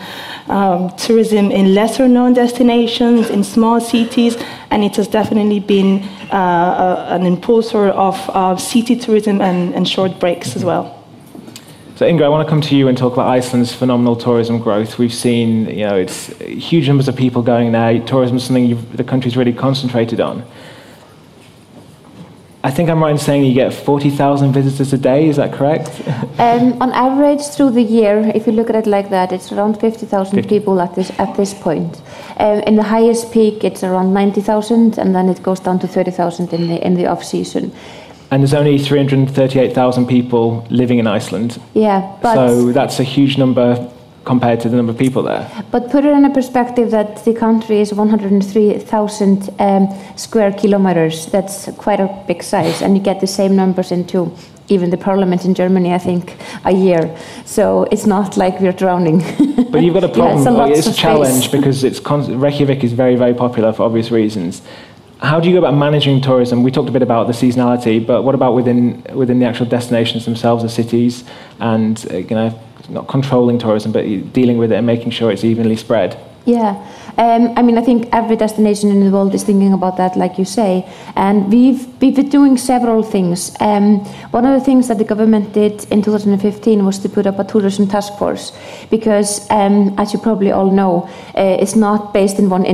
um, 0.46 0.88
tourism 0.96 1.50
in 1.50 1.74
lesser 1.74 2.08
known 2.08 2.32
destinations, 2.32 3.28
in 3.28 3.44
small 3.44 3.82
cities, 3.82 4.42
and 4.70 4.82
it 4.82 4.96
has 4.96 5.08
definitely 5.08 5.60
been 5.60 6.02
uh, 6.32 7.06
a, 7.10 7.14
an 7.14 7.24
impulsor 7.24 7.90
of 7.90 8.58
city 8.58 8.96
tourism 8.96 9.42
and, 9.42 9.74
and 9.74 9.86
short 9.86 10.18
breaks 10.18 10.56
as 10.56 10.64
well. 10.64 10.97
So 11.98 12.06
Inga, 12.06 12.24
I 12.24 12.28
want 12.28 12.46
to 12.46 12.48
come 12.48 12.60
to 12.60 12.76
you 12.76 12.86
and 12.86 12.96
talk 12.96 13.14
about 13.14 13.26
Iceland's 13.26 13.74
phenomenal 13.74 14.14
tourism 14.14 14.60
growth. 14.60 15.00
We've 15.00 15.12
seen, 15.12 15.68
you 15.68 15.84
know, 15.84 15.96
it's 15.96 16.28
huge 16.38 16.86
numbers 16.86 17.08
of 17.08 17.16
people 17.16 17.42
going 17.42 17.72
there. 17.72 17.98
Tourism 18.06 18.36
is 18.36 18.44
something 18.44 18.80
the 18.92 19.02
country's 19.02 19.36
really 19.36 19.52
concentrated 19.52 20.20
on. 20.20 20.44
I 22.62 22.70
think 22.70 22.88
I'm 22.88 23.02
right 23.02 23.10
in 23.10 23.18
saying 23.18 23.44
you 23.44 23.52
get 23.52 23.74
40,000 23.74 24.52
visitors 24.52 24.92
a 24.92 24.98
day, 24.98 25.26
is 25.28 25.38
that 25.38 25.52
correct? 25.52 25.88
um, 26.38 26.80
on 26.80 26.92
average 26.92 27.42
through 27.42 27.70
the 27.70 27.82
year, 27.82 28.30
if 28.32 28.46
you 28.46 28.52
look 28.52 28.70
at 28.70 28.76
it 28.76 28.86
like 28.86 29.10
that, 29.10 29.32
it's 29.32 29.50
around 29.50 29.80
50,000 29.80 30.36
50. 30.36 30.48
people 30.48 30.80
at 30.80 30.94
this, 30.94 31.10
at 31.18 31.36
this 31.36 31.52
point. 31.52 32.00
Um, 32.36 32.60
in 32.60 32.76
the 32.76 32.84
highest 32.84 33.32
peak, 33.32 33.64
it's 33.64 33.82
around 33.82 34.14
90,000, 34.14 34.98
and 34.98 35.16
then 35.16 35.28
it 35.28 35.42
goes 35.42 35.58
down 35.58 35.80
to 35.80 35.88
30,000 35.88 36.52
in 36.52 36.68
the, 36.68 36.86
in 36.86 36.94
the 36.94 37.06
off 37.06 37.24
season. 37.24 37.72
And 38.30 38.42
there's 38.42 38.54
only 38.54 38.78
338,000 38.78 40.06
people 40.06 40.66
living 40.68 40.98
in 40.98 41.06
Iceland. 41.06 41.60
Yeah, 41.74 42.16
but 42.20 42.34
so 42.34 42.72
that's 42.72 43.00
a 43.00 43.04
huge 43.04 43.38
number 43.38 43.90
compared 44.24 44.60
to 44.60 44.68
the 44.68 44.76
number 44.76 44.92
of 44.92 44.98
people 44.98 45.22
there. 45.22 45.50
But 45.70 45.90
put 45.90 46.04
it 46.04 46.12
in 46.12 46.24
a 46.26 46.30
perspective 46.30 46.90
that 46.90 47.24
the 47.24 47.32
country 47.32 47.80
is 47.80 47.94
103,000 47.94 49.50
um, 49.58 49.88
square 50.16 50.52
kilometers. 50.52 51.26
That's 51.26 51.70
quite 51.78 52.00
a 52.00 52.08
big 52.26 52.42
size, 52.42 52.82
and 52.82 52.96
you 52.96 53.02
get 53.02 53.20
the 53.20 53.26
same 53.26 53.56
numbers 53.56 53.90
into 53.90 54.30
even 54.68 54.90
the 54.90 54.98
parliament 54.98 55.46
in 55.46 55.54
Germany, 55.54 55.94
I 55.94 55.98
think, 55.98 56.36
a 56.66 56.72
year. 56.72 57.16
So 57.46 57.84
it's 57.90 58.06
not 58.06 58.36
like 58.36 58.60
we're 58.60 58.72
drowning. 58.84 59.20
but 59.70 59.82
you've 59.82 59.94
got 59.94 60.04
a 60.04 60.08
problem. 60.08 60.44
yeah, 60.44 60.76
it's 60.76 60.86
a, 60.86 60.90
it's 60.90 60.98
a 60.98 61.00
challenge 61.00 61.50
because 61.50 61.84
it's 61.84 62.00
Reykjavik 62.00 62.84
is 62.84 62.92
very, 62.92 63.16
very 63.16 63.32
popular 63.32 63.72
for 63.72 63.84
obvious 63.84 64.10
reasons 64.10 64.60
how 65.20 65.40
do 65.40 65.48
you 65.48 65.54
go 65.54 65.58
about 65.58 65.76
managing 65.76 66.20
tourism? 66.20 66.62
We 66.62 66.70
talked 66.70 66.88
a 66.88 66.92
bit 66.92 67.02
about 67.02 67.26
the 67.26 67.32
seasonality, 67.32 68.04
but 68.04 68.22
what 68.22 68.34
about 68.34 68.54
within 68.54 69.02
within 69.14 69.40
the 69.40 69.46
actual 69.46 69.66
destinations 69.66 70.24
themselves, 70.24 70.62
the 70.62 70.68
cities, 70.68 71.24
and 71.58 72.04
uh, 72.10 72.18
you 72.18 72.36
know, 72.36 72.60
not 72.88 73.08
controlling 73.08 73.58
tourism, 73.58 73.90
but 73.92 74.04
dealing 74.32 74.58
with 74.58 74.70
it 74.72 74.76
and 74.76 74.86
making 74.86 75.10
sure 75.10 75.30
it's 75.30 75.44
evenly 75.44 75.76
spread? 75.76 76.18
Yeah, 76.48 76.82
um, 77.18 77.52
I 77.58 77.62
mean, 77.62 77.76
I 77.76 77.82
think 77.82 78.08
every 78.10 78.34
destination 78.34 78.88
in 78.90 79.04
the 79.04 79.10
world 79.10 79.34
is 79.34 79.44
thinking 79.44 79.74
about 79.74 79.98
that, 79.98 80.16
like 80.16 80.38
you 80.38 80.46
say. 80.46 80.90
And 81.14 81.52
we've, 81.52 81.86
we've 82.00 82.16
been 82.16 82.30
doing 82.30 82.56
several 82.56 83.02
things. 83.02 83.54
Um, 83.60 83.98
one 84.30 84.46
of 84.46 84.58
the 84.58 84.64
things 84.64 84.88
that 84.88 84.96
the 84.96 85.04
government 85.04 85.52
did 85.52 85.84
in 85.92 86.00
2015 86.00 86.86
was 86.86 87.00
to 87.00 87.10
put 87.10 87.26
up 87.26 87.38
a 87.38 87.44
tourism 87.44 87.86
task 87.86 88.16
force. 88.16 88.56
Because, 88.88 89.46
um, 89.50 89.94
as 89.98 90.14
you 90.14 90.20
probably 90.20 90.50
all 90.50 90.70
know, 90.70 91.06
uh, 91.36 91.58
it's 91.60 91.76
not 91.76 92.14
based 92.14 92.38
in 92.38 92.48
one, 92.48 92.64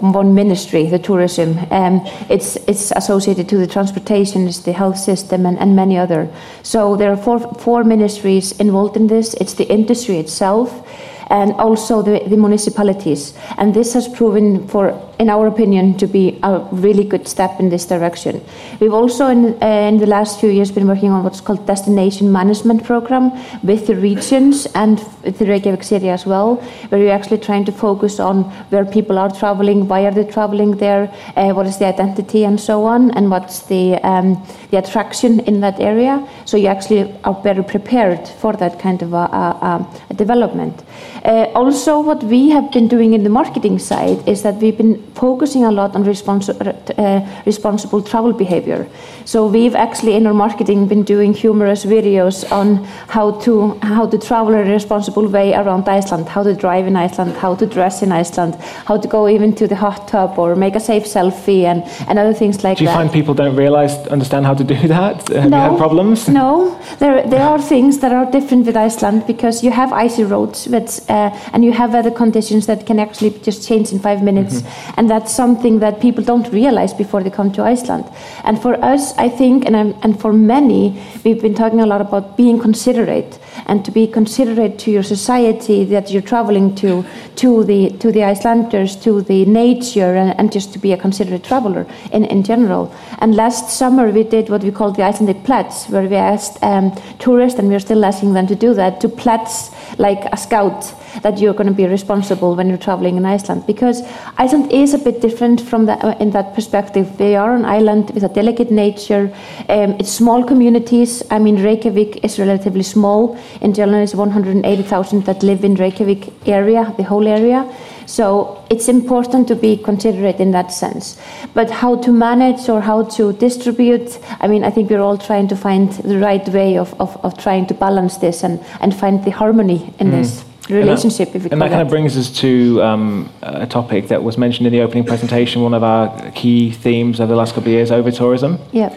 one 0.00 0.34
ministry, 0.34 0.86
the 0.86 0.98
tourism. 0.98 1.56
Um, 1.70 2.00
it's, 2.28 2.56
it's 2.66 2.90
associated 2.90 3.48
to 3.50 3.56
the 3.56 3.68
transportation, 3.68 4.48
it's 4.48 4.62
the 4.62 4.72
health 4.72 4.98
system, 4.98 5.46
and, 5.46 5.56
and 5.60 5.76
many 5.76 5.96
other. 5.96 6.28
So 6.64 6.96
there 6.96 7.12
are 7.12 7.16
four, 7.16 7.38
four 7.38 7.84
ministries 7.84 8.50
involved 8.58 8.96
in 8.96 9.06
this. 9.06 9.34
It's 9.34 9.54
the 9.54 9.68
industry 9.68 10.16
itself 10.16 10.84
and 11.32 11.52
also 11.54 12.02
the, 12.02 12.22
the 12.28 12.36
municipalities. 12.36 13.34
And 13.56 13.72
this 13.74 13.94
has 13.94 14.06
proven 14.06 14.68
for 14.68 14.92
in 15.22 15.30
our 15.30 15.46
opinion, 15.46 15.96
to 16.02 16.06
be 16.08 16.24
a 16.42 16.58
really 16.86 17.04
good 17.04 17.28
step 17.28 17.60
in 17.60 17.68
this 17.68 17.84
direction. 17.86 18.34
We've 18.80 18.92
also, 18.92 19.28
in, 19.28 19.40
uh, 19.62 19.90
in 19.90 19.98
the 19.98 20.10
last 20.16 20.40
few 20.40 20.50
years, 20.50 20.72
been 20.72 20.88
working 20.88 21.12
on 21.12 21.22
what's 21.22 21.40
called 21.40 21.64
destination 21.64 22.32
management 22.32 22.82
program 22.82 23.30
with 23.62 23.86
the 23.86 23.94
regions 23.94 24.66
and 24.74 24.98
the 25.22 25.46
Reykjavik 25.46 25.84
city 25.84 26.08
as 26.08 26.26
well, 26.26 26.56
where 26.88 27.00
we're 27.00 27.12
actually 27.12 27.38
trying 27.38 27.64
to 27.66 27.72
focus 27.72 28.18
on 28.18 28.42
where 28.70 28.84
people 28.84 29.16
are 29.16 29.30
traveling, 29.30 29.86
why 29.86 30.00
are 30.06 30.10
they 30.10 30.24
traveling 30.24 30.76
there, 30.78 31.04
uh, 31.36 31.52
what 31.52 31.66
is 31.68 31.78
the 31.78 31.86
identity, 31.86 32.44
and 32.44 32.58
so 32.60 32.84
on, 32.84 33.12
and 33.12 33.30
what's 33.30 33.60
the 33.66 33.94
um, 34.02 34.44
the 34.72 34.78
attraction 34.78 35.38
in 35.40 35.60
that 35.60 35.78
area. 35.78 36.26
So 36.46 36.56
you 36.56 36.66
actually 36.66 37.14
are 37.22 37.34
better 37.34 37.62
prepared 37.62 38.26
for 38.26 38.54
that 38.54 38.80
kind 38.80 39.02
of 39.02 39.12
a, 39.12 39.26
a, 39.68 39.72
a 40.10 40.14
development. 40.14 40.82
Uh, 41.24 41.44
also, 41.54 42.00
what 42.00 42.24
we 42.24 42.50
have 42.50 42.72
been 42.72 42.88
doing 42.88 43.12
in 43.12 43.22
the 43.22 43.30
marketing 43.30 43.78
side 43.78 44.26
is 44.26 44.42
that 44.42 44.56
we've 44.56 44.76
been 44.76 45.11
focusing 45.14 45.64
a 45.64 45.70
lot 45.70 45.94
on 45.94 46.04
respons 46.04 46.48
uh, 46.48 47.42
responsible 47.46 48.02
travel 48.02 48.32
behavior. 48.32 48.86
So 49.24 49.46
we've 49.46 49.74
actually 49.74 50.14
in 50.14 50.26
our 50.26 50.34
marketing 50.34 50.88
been 50.88 51.04
doing 51.04 51.34
humorous 51.34 51.84
videos 51.84 52.50
on 52.50 52.84
how 53.08 53.32
to 53.44 53.78
how 53.82 54.06
to 54.06 54.18
travel 54.18 54.54
in 54.54 54.66
a 54.68 54.72
responsible 54.72 55.28
way 55.28 55.54
around 55.54 55.88
Iceland, 55.88 56.28
how 56.28 56.42
to 56.42 56.54
drive 56.54 56.86
in 56.86 56.96
Iceland, 56.96 57.36
how 57.36 57.54
to 57.54 57.66
dress 57.66 58.02
in 58.02 58.12
Iceland, 58.12 58.54
how 58.86 58.96
to 58.96 59.08
go 59.08 59.28
even 59.28 59.54
to 59.56 59.66
the 59.66 59.76
hot 59.76 60.08
tub 60.08 60.38
or 60.38 60.56
make 60.56 60.74
a 60.74 60.80
safe 60.80 61.04
selfie 61.04 61.64
and, 61.64 61.84
and 62.08 62.18
other 62.18 62.34
things 62.34 62.64
like 62.64 62.78
that. 62.78 62.78
Do 62.78 62.84
you 62.84 62.90
that. 62.90 62.96
find 62.96 63.12
people 63.12 63.34
don't 63.34 63.56
realize 63.56 63.94
understand 64.08 64.46
how 64.46 64.54
to 64.54 64.64
do 64.64 64.88
that? 64.88 65.28
Have 65.28 65.50
no, 65.50 65.56
you 65.56 65.70
had 65.70 65.78
problems? 65.78 66.28
No, 66.28 66.78
there 66.98 67.26
there 67.28 67.42
are 67.42 67.60
things 67.60 67.98
that 67.98 68.12
are 68.12 68.30
different 68.30 68.66
with 68.66 68.76
Iceland 68.76 69.26
because 69.26 69.62
you 69.62 69.70
have 69.70 69.92
icy 69.92 70.24
roads 70.24 70.66
with, 70.68 71.10
uh, 71.10 71.30
and 71.52 71.64
you 71.64 71.72
have 71.72 71.92
weather 71.92 72.10
conditions 72.10 72.66
that 72.66 72.86
can 72.86 72.98
actually 72.98 73.30
just 73.42 73.66
change 73.68 73.92
in 73.92 73.98
five 73.98 74.22
minutes. 74.22 74.54
Mm 74.54 74.66
-hmm 74.66 75.01
and 75.02 75.10
that's 75.10 75.34
something 75.34 75.80
that 75.80 76.00
people 76.00 76.22
don't 76.22 76.48
realize 76.52 76.94
before 76.94 77.24
they 77.24 77.30
come 77.30 77.50
to 77.50 77.64
Iceland. 77.64 78.04
And 78.44 78.62
for 78.62 78.74
us, 78.84 79.12
I 79.18 79.28
think, 79.28 79.64
and, 79.64 79.76
I'm, 79.76 79.96
and 80.04 80.20
for 80.20 80.32
many, 80.32 80.96
we've 81.24 81.42
been 81.42 81.56
talking 81.56 81.80
a 81.80 81.86
lot 81.86 82.00
about 82.00 82.36
being 82.36 82.60
considerate 82.60 83.40
and 83.66 83.84
to 83.84 83.90
be 83.90 84.06
considerate 84.06 84.78
to 84.78 84.92
your 84.92 85.02
society 85.02 85.82
that 85.86 86.12
you're 86.12 86.22
traveling 86.22 86.76
to, 86.76 87.04
to 87.34 87.64
the 87.64 87.90
to 87.98 88.12
the 88.12 88.22
Icelanders, 88.22 88.94
to 89.02 89.22
the 89.22 89.44
nature, 89.44 90.14
and, 90.14 90.38
and 90.38 90.52
just 90.52 90.72
to 90.74 90.78
be 90.78 90.92
a 90.92 90.96
considerate 90.96 91.42
traveler 91.42 91.84
in, 92.12 92.24
in 92.26 92.44
general. 92.44 92.94
And 93.18 93.34
last 93.34 93.76
summer 93.76 94.08
we 94.08 94.22
did 94.22 94.50
what 94.50 94.62
we 94.62 94.70
called 94.70 94.94
the 94.94 95.02
Icelandic 95.02 95.42
pledge, 95.42 95.74
where 95.88 96.06
we 96.08 96.14
asked 96.14 96.62
um, 96.62 96.94
tourists, 97.18 97.58
and 97.58 97.68
we're 97.68 97.80
still 97.80 98.04
asking 98.04 98.34
them 98.34 98.46
to 98.46 98.54
do 98.54 98.72
that, 98.74 99.00
to 99.00 99.08
pledge 99.08 99.50
like 99.98 100.24
a 100.32 100.36
scout 100.36 100.94
that 101.22 101.38
you're 101.38 101.54
going 101.54 101.66
to 101.66 101.74
be 101.74 101.86
responsible 101.86 102.54
when 102.54 102.68
you're 102.68 102.78
traveling 102.78 103.16
in 103.16 103.24
Iceland 103.24 103.66
because 103.66 104.02
Iceland 104.38 104.72
is 104.72 104.94
a 104.94 104.98
bit 104.98 105.20
different 105.20 105.60
from 105.60 105.86
that 105.86 106.02
uh, 106.04 106.16
in 106.20 106.30
that 106.30 106.54
perspective. 106.54 107.18
They 107.18 107.36
are 107.36 107.54
an 107.54 107.64
island 107.64 108.10
with 108.10 108.24
a 108.24 108.28
delicate 108.28 108.70
nature. 108.70 109.32
Um, 109.68 109.96
it's 109.98 110.10
small 110.10 110.44
communities. 110.44 111.22
I 111.30 111.38
mean, 111.38 111.62
Reykjavik 111.62 112.24
is 112.24 112.38
relatively 112.38 112.82
small. 112.82 113.38
In 113.60 113.74
general, 113.74 114.02
it's 114.02 114.14
180,000 114.14 115.24
that 115.24 115.42
live 115.42 115.64
in 115.64 115.74
Reykjavik 115.74 116.48
area, 116.48 116.94
the 116.96 117.04
whole 117.04 117.26
area. 117.28 117.70
So 118.06 118.64
it's 118.70 118.88
important 118.88 119.48
to 119.48 119.54
be 119.54 119.76
considerate 119.76 120.40
in 120.40 120.50
that 120.52 120.72
sense. 120.72 121.18
But 121.54 121.70
how 121.70 121.96
to 121.96 122.12
manage 122.12 122.68
or 122.68 122.80
how 122.80 123.04
to 123.16 123.32
distribute, 123.32 124.18
I 124.40 124.48
mean, 124.48 124.64
I 124.64 124.70
think 124.70 124.90
we're 124.90 125.00
all 125.00 125.18
trying 125.18 125.48
to 125.48 125.56
find 125.56 125.92
the 125.92 126.18
right 126.18 126.46
way 126.48 126.78
of, 126.78 126.98
of, 127.00 127.16
of 127.24 127.38
trying 127.38 127.66
to 127.66 127.74
balance 127.74 128.16
this 128.18 128.42
and, 128.42 128.60
and 128.80 128.94
find 128.94 129.24
the 129.24 129.30
harmony 129.30 129.94
in 129.98 130.08
mm. 130.08 130.10
this 130.10 130.44
relationship, 130.68 131.28
and 131.28 131.34
that, 131.34 131.36
if 131.36 131.44
we 131.44 131.50
And 131.50 131.62
that 131.62 131.70
kind 131.70 131.82
of 131.82 131.88
brings 131.88 132.16
us 132.16 132.30
to 132.40 132.82
um, 132.82 133.30
a 133.42 133.66
topic 133.66 134.08
that 134.08 134.22
was 134.22 134.38
mentioned 134.38 134.66
in 134.66 134.72
the 134.72 134.80
opening 134.80 135.04
presentation, 135.04 135.62
one 135.62 135.74
of 135.74 135.82
our 135.82 136.30
key 136.32 136.70
themes 136.70 137.20
over 137.20 137.32
the 137.32 137.36
last 137.36 137.54
couple 137.54 137.68
of 137.68 137.74
years, 137.74 137.90
over 137.90 138.10
tourism. 138.10 138.58
Yeah. 138.72 138.96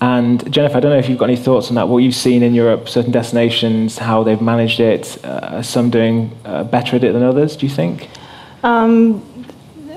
And 0.00 0.52
Jennifer, 0.52 0.76
I 0.76 0.80
don't 0.80 0.90
know 0.90 0.98
if 0.98 1.08
you've 1.08 1.18
got 1.18 1.30
any 1.30 1.38
thoughts 1.38 1.68
on 1.68 1.76
that, 1.76 1.88
what 1.88 1.98
you've 1.98 2.14
seen 2.14 2.42
in 2.42 2.54
Europe, 2.54 2.88
certain 2.88 3.12
destinations, 3.12 3.96
how 3.96 4.22
they've 4.22 4.42
managed 4.42 4.80
it, 4.80 5.24
uh, 5.24 5.62
some 5.62 5.88
doing 5.88 6.36
uh, 6.44 6.64
better 6.64 6.96
at 6.96 7.04
it 7.04 7.12
than 7.12 7.22
others, 7.22 7.56
do 7.56 7.66
you 7.66 7.72
think? 7.72 8.08
Um, 8.62 9.22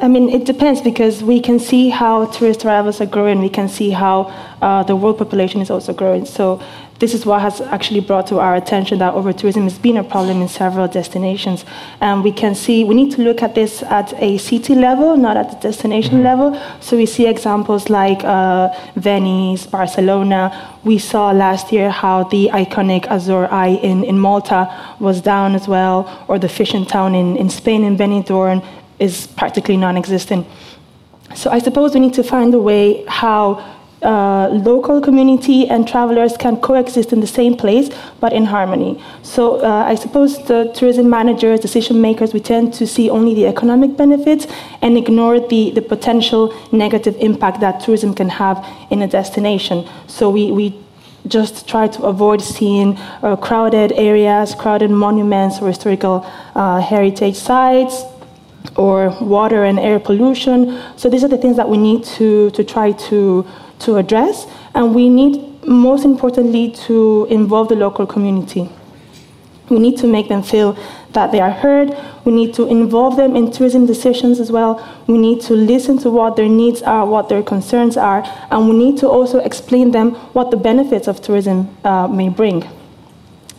I 0.02 0.08
mean, 0.08 0.30
it 0.30 0.46
depends 0.46 0.82
because 0.82 1.22
we 1.22 1.42
can 1.42 1.60
see 1.60 1.90
how 1.90 2.26
tourist 2.28 2.64
arrivals 2.64 3.02
are 3.02 3.06
growing. 3.06 3.42
We 3.42 3.50
can 3.50 3.68
see 3.68 3.90
how 3.90 4.34
uh, 4.62 4.84
the 4.84 4.96
world 4.96 5.18
population 5.18 5.60
is 5.60 5.70
also 5.70 5.94
growing. 5.94 6.26
So 6.26 6.62
this 7.00 7.14
is 7.14 7.26
what 7.26 7.42
has 7.42 7.62
actually 7.62 8.02
brought 8.02 8.28
to 8.28 8.40
our 8.40 8.56
attention 8.56 9.00
that 9.00 9.14
over-tourism 9.14 9.64
has 9.64 9.78
been 9.78 9.96
a 9.98 10.04
problem 10.04 10.42
in 10.42 10.50
several 10.50 10.88
destinations. 10.88 11.64
And 12.02 12.24
we 12.24 12.32
can 12.34 12.56
see, 12.56 12.84
we 12.84 12.94
need 12.94 13.12
to 13.14 13.22
look 13.22 13.42
at 13.42 13.56
this 13.56 13.82
at 13.84 14.14
a 14.22 14.38
city 14.38 14.76
level, 14.76 15.16
not 15.16 15.38
at 15.38 15.50
the 15.50 15.56
destination 15.56 16.16
mm-hmm. 16.16 16.24
level. 16.24 16.62
So 16.82 16.98
we 16.98 17.06
see 17.06 17.26
examples 17.26 17.90
like 17.90 18.24
uh, 18.26 18.70
Venice, 18.96 19.66
Barcelona. 19.66 20.78
We 20.84 20.98
saw 20.98 21.32
last 21.32 21.72
year 21.72 21.90
how 21.90 22.26
the 22.26 22.50
iconic 22.52 23.08
Azure 23.08 23.48
Eye 23.50 23.80
in, 23.82 24.04
in 24.04 24.20
Malta 24.20 24.68
was 25.00 25.22
down 25.22 25.56
as 25.56 25.70
well, 25.70 26.26
or 26.28 26.38
the 26.38 26.50
fishing 26.50 26.86
town 26.86 27.16
in, 27.16 27.38
in 27.38 27.50
Spain, 27.50 27.86
in 27.86 27.96
Benidorm, 27.98 28.66
is 29.00 29.28
practically 29.28 29.78
non-existent. 29.78 30.46
So 31.34 31.50
I 31.50 31.60
suppose 31.60 31.94
we 31.94 32.02
need 32.02 32.16
to 32.16 32.24
find 32.24 32.54
a 32.54 32.60
way 32.60 33.06
how 33.08 33.64
uh, 34.02 34.48
local 34.50 35.02
community 35.02 35.68
and 35.68 35.88
travelers 35.88 36.38
can 36.38 36.56
coexist 36.58 37.12
in 37.12 37.20
the 37.20 37.28
same 37.28 37.56
place 37.58 37.90
but 38.20 38.32
in 38.32 38.46
harmony. 38.46 39.02
So 39.24 39.62
uh, 39.62 39.84
I 39.86 39.96
suppose 39.96 40.44
the 40.46 40.72
tourism 40.74 41.10
managers, 41.10 41.60
decision 41.60 42.02
makers, 42.02 42.34
we 42.34 42.40
tend 42.40 42.74
to 42.76 42.88
see 42.88 43.10
only 43.10 43.34
the 43.34 43.46
economic 43.46 43.98
benefits 43.98 44.48
and 44.82 44.98
ignore 44.98 45.40
the, 45.40 45.72
the 45.72 45.82
potential 45.82 46.54
negative 46.72 47.16
impact 47.20 47.60
that 47.60 47.82
tourism 47.82 48.14
can 48.14 48.30
have 48.30 48.66
in 48.90 49.02
a 49.02 49.08
destination. 49.08 49.88
So 50.08 50.30
we, 50.30 50.52
we 50.52 50.80
just 51.28 51.68
try 51.68 51.88
to 51.88 52.04
avoid 52.04 52.42
seeing 52.42 52.98
uh, 53.22 53.36
crowded 53.36 53.92
areas, 53.94 54.56
crowded 54.56 54.92
monuments 54.92 55.60
or 55.62 55.68
historical 55.68 56.26
uh, 56.56 56.80
heritage 56.80 57.36
sites, 57.36 58.04
or 58.76 59.10
water 59.22 59.64
and 59.64 59.80
air 59.80 60.00
pollution. 60.00 60.82
So 60.98 61.10
these 61.10 61.24
are 61.24 61.28
the 61.28 61.38
things 61.38 61.58
that 61.58 61.70
we 61.70 61.78
need 61.78 62.04
to, 62.06 62.50
to 62.52 62.64
try 62.64 62.92
to 62.94 63.46
to 63.80 63.98
address, 63.98 64.48
and 64.74 64.94
we 64.94 65.10
need, 65.10 65.66
most 65.66 66.06
importantly, 66.06 66.72
to 66.88 67.28
involve 67.30 67.70
the 67.70 67.76
local 67.76 68.06
community. 68.06 68.70
We 69.70 69.80
need 69.80 69.98
to 70.00 70.08
make 70.08 70.30
them 70.30 70.42
feel 70.42 70.78
that 71.14 71.32
they 71.32 71.40
are 71.40 71.52
heard. 71.52 71.96
We 72.26 72.32
need 72.32 72.54
to 72.56 72.68
involve 72.68 73.18
them 73.18 73.36
in 73.36 73.52
tourism 73.52 73.86
decisions 73.86 74.40
as 74.40 74.52
well. 74.52 74.84
We 75.08 75.18
need 75.18 75.42
to 75.42 75.54
listen 75.54 75.98
to 76.00 76.10
what 76.10 76.36
their 76.36 76.50
needs 76.50 76.82
are, 76.82 77.06
what 77.06 77.30
their 77.30 77.44
concerns 77.44 77.98
are, 77.98 78.24
and 78.52 78.68
we 78.68 78.76
need 78.76 78.98
to 79.00 79.08
also 79.08 79.40
explain 79.40 79.92
them 79.92 80.16
what 80.34 80.52
the 80.52 80.58
benefits 80.58 81.08
of 81.08 81.22
tourism 81.22 81.76
uh, 81.84 82.08
may 82.08 82.30
bring. 82.30 82.68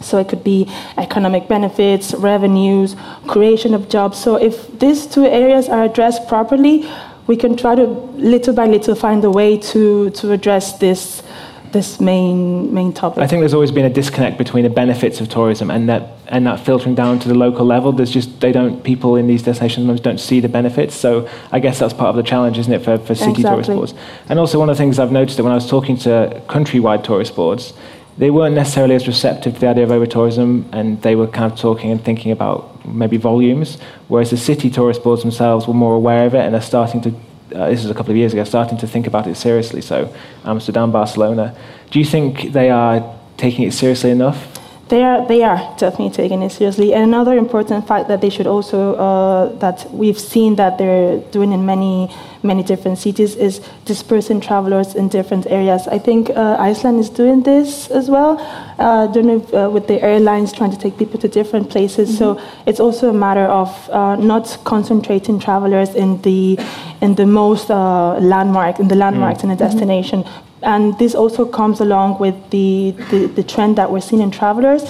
So 0.00 0.18
it 0.18 0.28
could 0.28 0.42
be 0.42 0.66
economic 0.96 1.46
benefits, 1.46 2.14
revenues, 2.14 2.96
creation 3.26 3.74
of 3.74 3.88
jobs. 3.88 4.18
So 4.18 4.36
if 4.36 4.78
these 4.78 5.06
two 5.06 5.26
areas 5.26 5.68
are 5.68 5.84
addressed 5.84 6.26
properly, 6.26 6.90
we 7.30 7.37
can 7.37 7.56
try 7.56 7.76
to 7.76 7.87
little 8.32 8.52
by 8.52 8.66
little 8.66 8.96
find 8.96 9.25
a 9.25 9.30
way 9.30 9.56
to, 9.56 10.10
to 10.10 10.32
address 10.32 10.78
this 10.78 11.22
this 11.70 12.00
main 12.00 12.75
main 12.75 12.92
topic. 12.92 13.22
I 13.22 13.28
think 13.28 13.40
there's 13.42 13.54
always 13.54 13.70
been 13.70 13.84
a 13.84 13.94
disconnect 14.00 14.37
between 14.37 14.64
the 14.64 14.75
benefits 14.82 15.20
of 15.20 15.28
tourism 15.28 15.70
and 15.70 15.88
that 15.88 16.02
and 16.26 16.44
that 16.49 16.58
filtering 16.58 16.96
down 16.96 17.20
to 17.20 17.28
the 17.28 17.37
local 17.46 17.64
level. 17.64 17.92
There's 17.92 18.10
just 18.10 18.40
they 18.40 18.50
don't 18.50 18.82
people 18.82 19.14
in 19.14 19.28
these 19.28 19.44
destinations 19.44 20.00
don't 20.00 20.18
see 20.18 20.40
the 20.40 20.49
benefits. 20.49 20.96
So 20.96 21.28
I 21.52 21.60
guess 21.60 21.78
that's 21.78 21.94
part 21.94 22.10
of 22.10 22.16
the 22.16 22.28
challenge, 22.32 22.58
isn't 22.58 22.72
it, 22.72 22.82
for, 22.82 22.99
for 22.99 23.14
city 23.14 23.30
exactly. 23.30 23.62
tourist 23.62 23.70
boards? 23.70 23.94
And 24.28 24.40
also 24.40 24.58
one 24.58 24.68
of 24.68 24.76
the 24.76 24.82
things 24.82 24.99
I've 24.99 25.12
noticed 25.12 25.37
that 25.37 25.44
when 25.44 25.52
I 25.52 25.60
was 25.62 25.70
talking 25.70 25.96
to 25.99 26.42
countrywide 26.49 27.04
tourist 27.04 27.37
boards, 27.37 27.72
they 28.18 28.30
weren't 28.32 28.56
necessarily 28.56 28.96
as 28.96 29.06
receptive 29.06 29.54
to 29.54 29.60
the 29.60 29.68
idea 29.68 29.84
of 29.84 29.92
over 29.92 30.06
tourism, 30.06 30.68
and 30.72 31.00
they 31.02 31.14
were 31.14 31.28
kind 31.28 31.52
of 31.52 31.56
talking 31.56 31.92
and 31.92 32.04
thinking 32.04 32.32
about 32.32 32.69
maybe 32.84 33.16
volumes, 33.16 33.78
whereas 34.08 34.30
the 34.30 34.37
city 34.37 34.70
tourist 34.70 35.02
boards 35.02 35.22
themselves 35.22 35.66
were 35.66 35.75
more 35.75 35.94
aware 35.94 36.26
of 36.26 36.34
it 36.34 36.40
and 36.40 36.54
are 36.54 36.60
starting 36.60 37.00
to, 37.00 37.10
uh, 37.54 37.68
this 37.68 37.84
is 37.84 37.90
a 37.90 37.94
couple 37.94 38.10
of 38.10 38.16
years 38.16 38.32
ago, 38.32 38.44
starting 38.44 38.78
to 38.78 38.87
think 38.87 39.06
about 39.06 39.26
it 39.26 39.37
seriously. 39.37 39.80
So, 39.80 40.12
Amsterdam, 40.44 40.92
Barcelona. 40.92 41.56
Do 41.90 41.99
you 41.99 42.04
think 42.04 42.52
they 42.52 42.70
are 42.70 43.16
taking 43.37 43.66
it 43.66 43.72
seriously 43.72 44.10
enough? 44.10 44.59
They 44.90 45.04
are, 45.04 45.25
they 45.28 45.44
are 45.44 45.59
definitely 45.78 46.11
taking 46.11 46.42
it 46.42 46.50
seriously. 46.50 46.92
And 46.94 47.04
another 47.04 47.38
important 47.38 47.87
fact 47.87 48.09
that 48.09 48.20
they 48.20 48.28
should 48.28 48.49
also, 48.49 48.97
uh, 48.97 49.56
that 49.59 49.88
we've 49.92 50.18
seen 50.18 50.56
that 50.56 50.78
they're 50.78 51.20
doing 51.30 51.52
in 51.52 51.64
many, 51.64 52.11
many 52.42 52.64
different 52.64 52.99
cities 52.99 53.37
is 53.37 53.61
dispersing 53.85 54.40
travelers 54.40 54.97
in 54.97 55.09
different 55.09 55.47
areas. 55.47 55.87
I 55.87 56.00
think 56.00 56.30
uh, 56.30 56.56
Iceland 56.59 56.99
is 56.99 57.09
doing 57.09 57.44
this 57.44 57.88
as 57.92 58.11
well, 58.11 58.37
uh, 58.80 59.06
doing 59.06 59.30
it, 59.30 59.54
uh, 59.54 59.70
with 59.70 59.87
the 59.87 60.02
airlines 60.02 60.52
trying 60.52 60.73
to 60.73 60.78
take 60.78 60.99
people 60.99 61.20
to 61.20 61.28
different 61.28 61.70
places. 61.70 62.09
Mm-hmm. 62.09 62.18
So 62.18 62.42
it's 62.66 62.80
also 62.80 63.11
a 63.11 63.18
matter 63.26 63.47
of 63.47 63.70
uh, 63.90 64.16
not 64.16 64.59
concentrating 64.64 65.38
travelers 65.38 65.94
in 65.94 66.20
the, 66.23 66.59
in 67.00 67.14
the 67.14 67.26
most 67.26 67.70
uh, 67.70 68.18
landmark, 68.18 68.80
in 68.80 68.88
the 68.88 68.97
landmarks 68.97 69.42
mm-hmm. 69.42 69.52
in 69.52 69.56
a 69.56 69.68
destination, 69.70 70.25
and 70.62 70.98
this 70.98 71.14
also 71.14 71.46
comes 71.46 71.80
along 71.80 72.18
with 72.18 72.34
the, 72.50 72.92
the, 73.10 73.26
the 73.26 73.42
trend 73.42 73.76
that 73.76 73.90
we're 73.90 74.00
seeing 74.00 74.22
in 74.22 74.30
travelers. 74.30 74.84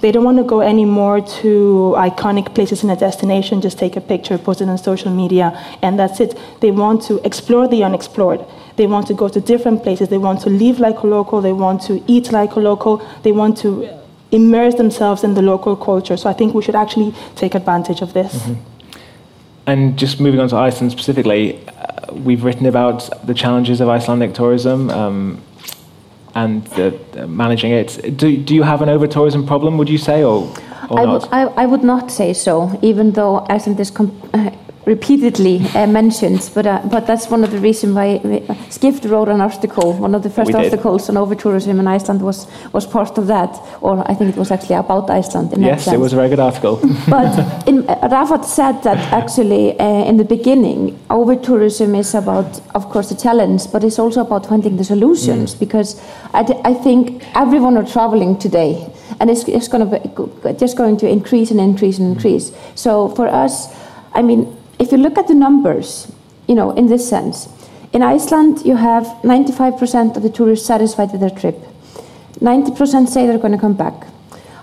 They 0.00 0.12
don't 0.12 0.24
want 0.24 0.38
to 0.38 0.44
go 0.44 0.62
anymore 0.62 1.20
to 1.20 1.94
iconic 1.98 2.54
places 2.54 2.82
in 2.82 2.88
a 2.88 2.96
destination, 2.96 3.60
just 3.60 3.78
take 3.78 3.96
a 3.96 4.00
picture, 4.00 4.38
post 4.38 4.62
it 4.62 4.68
on 4.68 4.78
social 4.78 5.10
media, 5.10 5.52
and 5.82 5.98
that's 5.98 6.20
it. 6.20 6.38
They 6.60 6.70
want 6.70 7.02
to 7.02 7.24
explore 7.26 7.68
the 7.68 7.84
unexplored. 7.84 8.42
They 8.76 8.86
want 8.86 9.08
to 9.08 9.14
go 9.14 9.28
to 9.28 9.40
different 9.42 9.82
places. 9.82 10.08
They 10.08 10.16
want 10.16 10.40
to 10.42 10.48
live 10.48 10.80
like 10.80 11.00
a 11.00 11.06
local. 11.06 11.42
They 11.42 11.52
want 11.52 11.82
to 11.82 12.02
eat 12.06 12.32
like 12.32 12.52
a 12.52 12.60
local. 12.60 13.06
They 13.22 13.32
want 13.32 13.58
to 13.58 13.90
immerse 14.30 14.76
themselves 14.76 15.22
in 15.22 15.34
the 15.34 15.42
local 15.42 15.76
culture. 15.76 16.16
So 16.16 16.30
I 16.30 16.32
think 16.32 16.54
we 16.54 16.62
should 16.62 16.76
actually 16.76 17.14
take 17.36 17.54
advantage 17.54 18.00
of 18.00 18.14
this. 18.14 18.34
Mm-hmm. 18.34 18.79
And 19.66 19.98
just 19.98 20.20
moving 20.20 20.40
on 20.40 20.48
to 20.48 20.56
Iceland 20.56 20.92
specifically, 20.92 21.66
uh, 21.68 22.12
we've 22.12 22.44
written 22.44 22.66
about 22.66 23.08
the 23.26 23.34
challenges 23.34 23.80
of 23.80 23.88
Icelandic 23.88 24.34
tourism 24.34 24.90
um, 24.90 25.42
and 26.34 26.64
the, 26.68 26.98
uh, 27.16 27.26
managing 27.26 27.72
it. 27.72 28.16
Do, 28.16 28.36
do 28.36 28.54
you 28.54 28.62
have 28.62 28.82
an 28.82 28.88
over 28.88 29.06
tourism 29.06 29.46
problem, 29.46 29.78
would 29.78 29.88
you 29.88 29.98
say, 29.98 30.22
or, 30.24 30.52
or 30.88 31.00
I 31.00 31.04
not? 31.04 31.32
I, 31.32 31.42
I 31.42 31.66
would 31.66 31.84
not 31.84 32.10
say 32.10 32.32
so, 32.32 32.78
even 32.82 33.12
though 33.12 33.46
Iceland 33.48 33.78
is 33.80 33.92
uh, 33.94 34.50
repeatedly 34.90 35.56
uh, 35.74 35.86
mentioned, 35.86 36.50
but 36.54 36.66
uh, 36.66 36.82
but 36.94 37.06
that's 37.06 37.26
one 37.30 37.44
of 37.44 37.50
the 37.54 37.60
reasons 37.68 37.94
why 37.94 38.08
uh, 38.16 38.54
Skift 38.70 39.04
wrote 39.04 39.28
an 39.28 39.40
article. 39.40 39.92
One 40.06 40.14
of 40.16 40.22
the 40.22 40.30
first 40.30 40.54
articles 40.54 41.08
on 41.08 41.16
over 41.16 41.34
tourism 41.44 41.78
in 41.80 41.86
Iceland 41.86 42.20
was 42.22 42.38
was 42.72 42.86
part 42.86 43.18
of 43.18 43.26
that, 43.34 43.52
or 43.80 43.94
I 44.10 44.14
think 44.16 44.28
it 44.34 44.38
was 44.38 44.50
actually 44.50 44.78
about 44.86 45.08
Iceland. 45.10 45.48
yes, 45.56 45.86
it 45.86 46.00
was 46.00 46.12
a 46.12 46.16
very 46.16 46.28
good 46.28 46.44
article. 46.50 46.74
but 47.16 47.32
in, 47.68 47.76
uh, 47.88 48.08
Rafat 48.16 48.44
said 48.44 48.82
that 48.82 48.98
actually 49.12 49.78
uh, 49.78 50.10
in 50.10 50.16
the 50.16 50.28
beginning, 50.36 50.98
over 51.08 51.36
tourism 51.36 51.94
is 51.94 52.14
about, 52.14 52.60
of 52.74 52.84
course, 52.92 53.08
the 53.08 53.20
challenge, 53.26 53.62
but 53.72 53.84
it's 53.84 53.98
also 53.98 54.20
about 54.20 54.46
finding 54.46 54.76
the 54.76 54.84
solutions 54.84 55.54
mm. 55.54 55.58
because 55.58 56.00
I, 56.34 56.42
I 56.64 56.74
think 56.74 57.22
everyone 57.34 57.76
are 57.76 57.86
traveling 57.86 58.38
today, 58.38 58.72
and 59.20 59.30
it's, 59.30 59.44
it's 59.48 59.68
going 59.68 59.84
to 59.88 60.54
just 60.54 60.76
going 60.76 60.96
to 60.98 61.06
increase 61.08 61.50
and 61.52 61.60
increase 61.60 61.98
and 62.00 62.08
increase. 62.14 62.52
So 62.74 63.08
for 63.16 63.28
us, 63.28 63.54
I 64.12 64.22
mean 64.22 64.59
if 64.80 64.90
you 64.90 64.98
look 64.98 65.18
at 65.18 65.28
the 65.28 65.34
numbers, 65.34 66.10
you 66.48 66.54
know, 66.54 66.70
in 66.72 66.86
this 66.86 67.08
sense, 67.08 67.48
in 67.92 68.02
Iceland 68.02 68.62
you 68.64 68.76
have 68.76 69.04
95% 69.22 70.16
of 70.16 70.22
the 70.22 70.30
tourists 70.30 70.66
satisfied 70.66 71.12
with 71.12 71.20
their 71.20 71.30
trip. 71.30 71.56
90% 72.40 73.06
say 73.08 73.26
they're 73.26 73.38
going 73.38 73.52
to 73.52 73.58
come 73.58 73.74
back. 73.74 74.06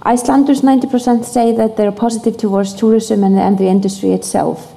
Icelanders, 0.02 0.62
90% 0.62 1.24
say 1.24 1.52
that 1.52 1.78
they're 1.78 1.92
positive 1.92 2.38
towards 2.38 2.74
tourism 2.74 3.24
and, 3.24 3.38
and 3.38 3.58
the 3.58 3.68
industry 3.68 4.12
itself. 4.12 4.74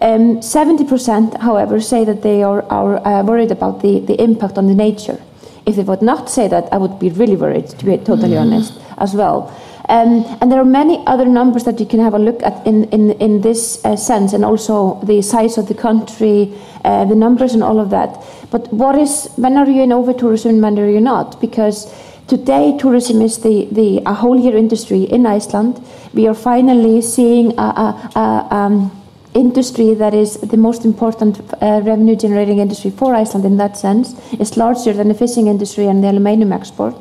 Um, 0.00 0.40
70%, 0.40 1.40
however, 1.40 1.80
say 1.80 2.04
that 2.04 2.22
they 2.22 2.42
are, 2.42 2.62
are 2.70 3.04
uh, 3.06 3.22
worried 3.24 3.50
about 3.50 3.80
the, 3.82 4.00
the 4.00 4.20
impact 4.22 4.58
on 4.58 4.66
the 4.66 4.74
nature. 4.74 5.20
If 5.66 5.76
they 5.76 5.82
would 5.82 6.02
not 6.02 6.28
say 6.28 6.46
that, 6.48 6.70
I 6.72 6.76
would 6.76 6.98
be 6.98 7.08
really 7.08 7.36
worried, 7.36 7.68
to 7.68 7.84
be 7.84 7.96
totally 7.96 8.36
mm-hmm. 8.36 8.52
honest, 8.52 8.78
as 8.98 9.14
well. 9.14 9.50
Um, 9.88 10.24
and 10.40 10.50
there 10.50 10.58
are 10.58 10.64
many 10.64 11.02
other 11.06 11.26
numbers 11.26 11.64
that 11.64 11.78
you 11.78 11.84
can 11.84 12.00
have 12.00 12.14
a 12.14 12.18
look 12.18 12.42
at 12.42 12.66
in, 12.66 12.84
in, 12.84 13.10
in 13.12 13.42
this 13.42 13.84
uh, 13.84 13.96
sense, 13.96 14.32
and 14.32 14.44
also 14.44 15.00
the 15.02 15.20
size 15.20 15.58
of 15.58 15.68
the 15.68 15.74
country, 15.74 16.54
uh, 16.84 17.04
the 17.04 17.14
numbers, 17.14 17.52
and 17.52 17.62
all 17.62 17.78
of 17.78 17.90
that. 17.90 18.24
But 18.50 18.72
what 18.72 18.96
is, 18.96 19.28
when 19.36 19.58
are 19.58 19.68
you 19.68 19.82
in 19.82 19.92
over 19.92 20.14
tourism, 20.14 20.52
and 20.52 20.62
when 20.62 20.78
are 20.78 20.88
you 20.88 21.00
not? 21.00 21.38
Because 21.38 21.92
today, 22.28 22.76
tourism 22.78 23.20
is 23.20 23.38
the, 23.38 23.68
the 23.72 24.00
a 24.06 24.14
whole 24.14 24.40
year 24.40 24.56
industry 24.56 25.02
in 25.02 25.26
Iceland. 25.26 25.84
We 26.14 26.28
are 26.28 26.34
finally 26.34 27.02
seeing 27.02 27.58
a, 27.58 27.62
a, 27.62 28.10
a 28.16 28.54
um, 28.54 29.02
industry 29.34 29.92
that 29.94 30.14
is 30.14 30.38
the 30.38 30.56
most 30.56 30.86
important 30.86 31.40
uh, 31.60 31.82
revenue 31.84 32.16
generating 32.16 32.58
industry 32.58 32.90
for 32.90 33.14
Iceland 33.14 33.44
in 33.44 33.58
that 33.58 33.76
sense. 33.76 34.14
It's 34.32 34.56
larger 34.56 34.94
than 34.94 35.08
the 35.08 35.14
fishing 35.14 35.48
industry 35.48 35.88
and 35.88 36.02
the 36.02 36.08
aluminium 36.08 36.52
export 36.52 36.94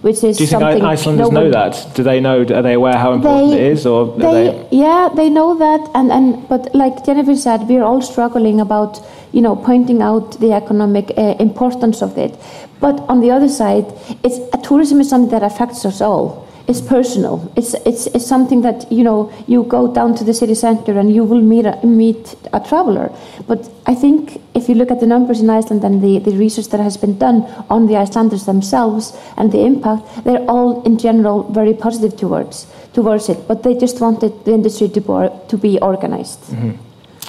which 0.00 0.22
is 0.24 0.38
Do 0.38 0.44
you 0.44 0.50
think 0.50 0.82
Icelanders 0.82 1.30
know 1.30 1.50
that? 1.50 1.94
Do 1.94 2.02
they 2.02 2.20
know? 2.20 2.40
Are 2.40 2.62
they 2.62 2.74
aware 2.74 2.96
how 2.96 3.12
important 3.12 3.50
they, 3.50 3.66
it 3.66 3.72
is, 3.72 3.86
or 3.86 4.16
they, 4.16 4.32
they, 4.32 4.68
Yeah, 4.70 5.08
they 5.14 5.28
know 5.28 5.56
that, 5.58 5.90
and 5.94 6.10
and 6.12 6.48
but 6.48 6.74
like 6.74 7.04
Jennifer 7.04 7.36
said, 7.36 7.68
we're 7.68 7.84
all 7.84 8.02
struggling 8.02 8.60
about 8.60 9.00
you 9.32 9.40
know 9.40 9.56
pointing 9.56 10.02
out 10.02 10.38
the 10.40 10.52
economic 10.52 11.12
uh, 11.16 11.34
importance 11.38 12.02
of 12.02 12.16
it. 12.18 12.38
But 12.80 13.00
on 13.08 13.20
the 13.20 13.30
other 13.30 13.48
side, 13.48 13.86
it's 14.22 14.38
tourism 14.66 15.00
is 15.00 15.08
something 15.08 15.30
that 15.30 15.42
affects 15.42 15.84
us 15.84 16.00
all 16.00 16.47
it's 16.68 16.82
personal. 16.82 17.50
It's, 17.56 17.72
it's, 17.86 18.06
it's 18.08 18.26
something 18.26 18.60
that, 18.60 18.92
you 18.92 19.02
know, 19.02 19.32
you 19.46 19.64
go 19.64 19.92
down 19.92 20.14
to 20.16 20.24
the 20.24 20.34
city 20.34 20.54
center 20.54 20.98
and 20.98 21.12
you 21.12 21.24
will 21.24 21.40
meet 21.40 21.64
a, 21.64 21.84
meet 21.84 22.36
a 22.52 22.60
traveler. 22.60 23.10
But 23.46 23.70
I 23.86 23.94
think 23.94 24.42
if 24.54 24.68
you 24.68 24.74
look 24.74 24.90
at 24.90 25.00
the 25.00 25.06
numbers 25.06 25.40
in 25.40 25.48
Iceland 25.48 25.82
and 25.82 26.02
the, 26.02 26.18
the 26.18 26.36
research 26.36 26.68
that 26.68 26.80
has 26.80 26.98
been 26.98 27.16
done 27.16 27.42
on 27.70 27.86
the 27.86 27.96
Icelanders 27.96 28.44
themselves 28.44 29.16
and 29.38 29.50
the 29.50 29.64
impact, 29.64 30.24
they're 30.24 30.44
all 30.50 30.82
in 30.82 30.98
general 30.98 31.44
very 31.44 31.72
positive 31.72 32.18
towards, 32.18 32.66
towards 32.92 33.30
it. 33.30 33.48
But 33.48 33.62
they 33.62 33.74
just 33.74 34.02
wanted 34.02 34.44
the 34.44 34.52
industry 34.52 34.90
to, 34.90 35.00
be, 35.00 35.48
to 35.48 35.56
be 35.56 35.78
organized. 35.80 36.40
Mm-hmm. 36.50 36.72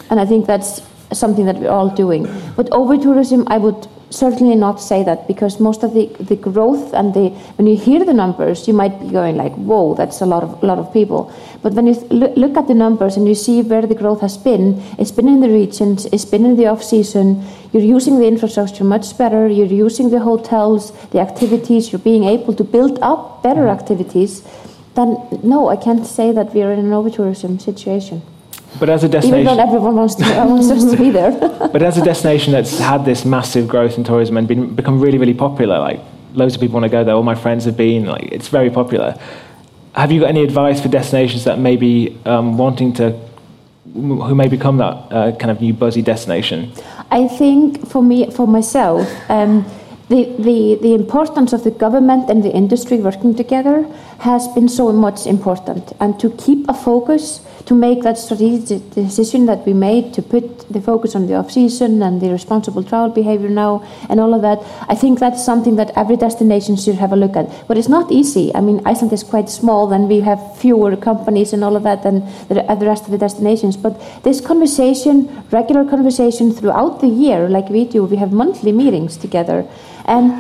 And 0.10 0.20
I 0.20 0.26
think 0.26 0.48
that's 0.48 0.82
something 1.14 1.46
that 1.46 1.56
we're 1.56 1.72
all 1.72 1.90
doing. 1.90 2.28
But 2.58 2.70
over 2.74 2.98
tourism, 2.98 3.46
I 3.48 3.58
would 3.58 3.88
certainly 4.10 4.56
not 4.56 4.82
say 4.82 5.04
that 5.04 5.28
because 5.28 5.60
most 5.60 5.84
of 5.84 5.94
the, 5.94 6.08
the 6.20 6.36
growth 6.36 6.94
and 6.94 7.14
the 7.14 7.30
when 7.58 7.68
you 7.68 7.78
hear 7.78 8.04
the 8.04 8.14
numbers 8.14 8.68
you 8.68 8.74
might 8.74 9.00
be 9.00 9.10
going 9.10 9.38
like 9.38 9.54
whoa 9.54 9.94
that's 9.94 10.22
a 10.22 10.26
lot 10.26 10.44
of 10.44 10.62
a 10.64 10.66
lot 10.66 10.80
of 10.80 10.92
people. 10.92 11.34
But 11.62 11.74
when 11.74 11.88
you 11.88 11.94
look 11.94 12.58
at 12.58 12.68
the 12.68 12.74
numbers 12.74 13.18
and 13.18 13.28
you 13.28 13.36
see 13.36 13.62
where 13.62 13.82
the 13.82 13.96
growth 13.96 14.22
has 14.22 14.38
been 14.38 14.82
it's 14.98 15.12
been 15.12 15.28
in 15.28 15.42
the 15.42 15.50
regions 15.50 16.06
it's 16.08 16.26
been 16.26 16.46
in 16.46 16.56
the 16.56 16.68
off 16.68 16.84
season. 16.84 17.44
You're 17.72 17.84
using 17.84 18.20
the 18.20 18.28
infrastructure 18.28 18.84
much 18.84 19.16
better. 19.18 19.48
You're 19.48 19.68
using 19.68 20.10
the 20.10 20.20
hotels 20.20 20.92
the 21.10 21.20
activities. 21.20 21.92
You're 21.92 22.00
being 22.00 22.24
able 22.24 22.54
to 22.56 22.64
build 22.64 22.98
up 23.02 23.44
better 23.44 23.62
mm-hmm. 23.62 23.80
activities. 23.80 24.44
Then 24.96 25.18
no 25.44 25.70
I 25.70 25.76
can't 25.76 26.06
say 26.06 26.32
that 26.32 26.54
we're 26.54 26.72
in 26.72 26.80
an 26.80 26.94
over 26.94 27.10
tourism 27.10 27.60
situation 27.60 28.22
but 28.78 28.90
as 28.90 29.04
a 29.04 29.10
destination, 29.10 29.40
even 29.40 29.58
though 29.58 29.64
everyone 29.64 29.96
wants, 29.96 30.16
to, 30.16 30.24
wants 30.24 30.70
us 30.70 30.92
to 30.92 30.98
be 31.04 31.10
there. 31.10 31.32
but 31.32 31.82
as 31.82 31.98
a 31.98 32.04
destination 32.04 32.54
that's 32.54 32.78
had 32.78 33.04
this 33.06 33.26
massive 33.26 33.68
growth 33.68 33.98
in 33.98 34.04
tourism 34.04 34.38
and 34.38 34.48
been, 34.48 34.76
become 34.76 35.00
really, 35.00 35.18
really 35.18 35.34
popular, 35.34 35.80
like 35.80 36.00
loads 36.34 36.56
of 36.56 36.62
people 36.62 36.76
want 36.76 36.84
to 36.84 36.90
go 36.90 37.04
there. 37.04 37.16
All 37.16 37.24
my 37.24 37.36
friends 37.36 37.66
have 37.66 37.76
been. 37.76 38.06
Like 38.06 38.32
it's 38.32 38.48
very 38.48 38.70
popular. 38.70 39.20
Have 39.96 40.12
you 40.12 40.22
got 40.22 40.30
any 40.30 40.44
advice 40.44 40.82
for 40.82 40.88
destinations 40.88 41.46
that 41.46 41.58
may 41.58 41.76
be 41.76 42.18
um, 42.26 42.58
wanting 42.58 42.94
to, 42.94 43.20
who 43.94 44.36
may 44.36 44.48
become 44.48 44.78
that 44.78 44.94
uh, 45.12 45.36
kind 45.38 45.50
of 45.50 45.62
new 45.62 45.74
buzzy 45.74 46.02
destination? 46.02 46.72
I 47.12 47.28
think 47.28 47.88
for 47.88 48.04
me, 48.04 48.30
for 48.32 48.48
myself. 48.48 49.08
Um, 49.30 49.66
the, 50.10 50.26
the, 50.40 50.80
the 50.82 50.96
importance 50.96 51.54
of 51.54 51.64
the 51.64 51.70
government 51.70 52.32
and 52.32 52.44
the 52.44 52.52
industry 52.52 52.98
working 52.98 53.36
together 53.36 53.84
has 54.22 54.48
been 54.50 54.68
so 54.68 54.92
much 54.92 55.28
important 55.28 55.94
and 56.00 56.20
to 56.20 56.32
keep 56.32 56.68
a 56.68 56.74
focus 56.74 57.46
to 57.70 57.76
make 57.76 58.02
that 58.02 58.18
strategic 58.18 58.90
decision 58.96 59.46
that 59.46 59.64
we 59.66 59.74
made 59.74 60.12
to 60.12 60.22
put 60.24 60.68
the 60.74 60.82
focus 60.82 61.16
on 61.16 61.28
the 61.28 61.36
off 61.36 61.52
season 61.52 62.02
and 62.02 62.20
the 62.20 62.30
responsible 62.32 62.84
travel 62.84 63.10
behavior 63.10 63.48
now 63.48 63.86
and 64.10 64.20
all 64.20 64.34
of 64.34 64.42
that 64.42 64.60
I 64.90 64.96
think 64.96 65.20
that's 65.20 65.46
something 65.46 65.76
that 65.76 65.92
every 65.96 66.18
destination 66.18 66.76
should 66.76 66.96
have 66.96 67.12
a 67.12 67.16
look 67.16 67.36
at 67.36 67.46
but 67.68 67.78
it's 67.78 67.88
not 67.88 68.12
easy 68.12 68.52
I 68.56 68.62
mean 68.62 68.82
Iceland 68.86 69.14
is 69.14 69.24
quite 69.24 69.50
small 69.50 69.94
and 69.94 70.10
we 70.10 70.22
have 70.22 70.58
fewer 70.58 70.96
companies 70.98 71.54
and 71.54 71.64
all 71.64 71.76
of 71.76 71.84
that 71.84 72.02
than 72.02 72.26
the, 72.48 72.56
the 72.56 72.88
rest 72.88 73.06
of 73.06 73.12
the 73.12 73.20
destinations 73.20 73.78
but 73.78 73.94
this 74.24 74.42
conversation 74.42 75.30
regular 75.52 75.86
conversation 75.88 76.52
throughout 76.52 77.02
the 77.02 77.08
year 77.08 77.48
like 77.48 77.70
we 77.70 77.86
do 77.86 78.04
we 78.04 78.18
have 78.18 78.32
monthly 78.32 78.72
meetings 78.72 79.16
together 79.16 79.68
and, 80.10 80.32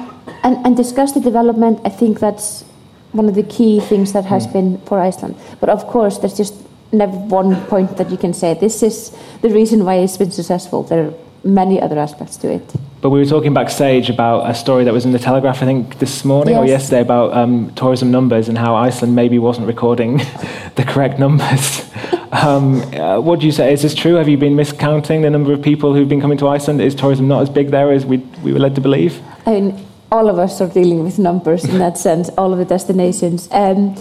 and, 0.43 0.65
and 0.65 0.75
discuss 0.75 1.11
the 1.11 1.19
development, 1.19 1.79
I 1.85 1.89
think 1.89 2.19
that's 2.19 2.63
one 3.11 3.29
of 3.29 3.35
the 3.35 3.43
key 3.43 3.79
things 3.79 4.13
that 4.13 4.25
has 4.25 4.47
mm. 4.47 4.53
been 4.53 4.77
for 4.79 4.99
Iceland. 4.99 5.35
But 5.59 5.69
of 5.69 5.85
course, 5.87 6.17
there's 6.17 6.35
just 6.35 6.55
never 6.91 7.11
one 7.11 7.55
point 7.67 7.97
that 7.97 8.09
you 8.09 8.17
can 8.17 8.33
say 8.33 8.53
this 8.53 8.83
is 8.83 9.15
the 9.41 9.49
reason 9.49 9.85
why 9.85 9.95
it's 9.95 10.17
been 10.17 10.31
successful. 10.31 10.83
There 10.83 11.07
are 11.07 11.13
many 11.43 11.81
other 11.81 11.97
aspects 11.97 12.37
to 12.37 12.51
it. 12.51 12.73
But 13.01 13.11
we 13.11 13.19
were 13.19 13.25
talking 13.25 13.53
backstage 13.53 14.09
about 14.09 14.49
a 14.49 14.53
story 14.53 14.83
that 14.83 14.93
was 14.93 15.05
in 15.05 15.13
the 15.13 15.19
Telegraph, 15.19 15.61
I 15.61 15.65
think, 15.65 15.99
this 15.99 16.25
morning 16.25 16.55
yes. 16.55 16.61
or 16.61 16.65
yesterday 16.65 17.01
about 17.01 17.33
um, 17.33 17.73
tourism 17.75 18.11
numbers 18.11 18.49
and 18.49 18.57
how 18.57 18.75
Iceland 18.75 19.15
maybe 19.15 19.39
wasn't 19.39 19.67
recording 19.67 20.17
the 20.75 20.83
correct 20.85 21.17
numbers. 21.17 21.89
um, 22.33 22.81
uh, 22.93 23.19
what 23.21 23.39
do 23.39 23.45
you 23.45 23.53
say? 23.53 23.71
Is 23.71 23.83
this 23.83 23.95
true? 23.95 24.15
Have 24.15 24.27
you 24.27 24.37
been 24.37 24.55
miscounting 24.55 25.21
the 25.21 25.29
number 25.29 25.53
of 25.53 25.61
people 25.61 25.93
who've 25.93 26.09
been 26.09 26.19
coming 26.19 26.37
to 26.39 26.49
Iceland? 26.49 26.81
Is 26.81 26.93
tourism 26.93 27.29
not 27.29 27.41
as 27.41 27.49
big 27.49 27.69
there 27.69 27.91
as 27.91 28.05
we, 28.05 28.17
we 28.43 28.51
were 28.51 28.59
led 28.59 28.75
to 28.75 28.81
believe? 28.81 29.21
I 29.45 29.51
mean, 29.51 29.85
all 30.11 30.29
of 30.29 30.37
us 30.37 30.59
are 30.59 30.67
dealing 30.67 31.03
with 31.03 31.19
numbers 31.19 31.63
in 31.63 31.77
that 31.79 31.97
sense, 32.07 32.29
all 32.37 32.51
of 32.51 32.59
the 32.59 32.65
destinations. 32.65 33.47
Um, 33.51 33.95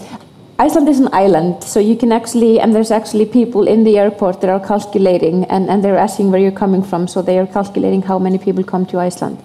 Iceland 0.61 0.89
is 0.89 0.99
an 0.99 1.09
island, 1.13 1.63
so 1.63 1.79
you 1.79 1.95
can 1.95 2.11
actually, 2.11 2.59
and 2.59 2.75
there's 2.75 2.91
actually 2.91 3.27
people 3.27 3.69
in 3.69 3.85
the 3.85 3.97
airport 3.97 4.41
that 4.41 4.51
are 4.51 4.59
calculating 4.59 5.45
and, 5.45 5.71
and 5.71 5.85
they're 5.85 5.97
asking 5.97 6.33
where 6.33 6.41
you're 6.41 6.51
coming 6.51 6.83
from, 6.83 7.07
so 7.07 7.23
they 7.23 7.39
are 7.39 7.47
calculating 7.47 8.03
how 8.03 8.19
many 8.19 8.39
people 8.39 8.65
come 8.65 8.85
to 8.87 8.99
Iceland 8.99 9.39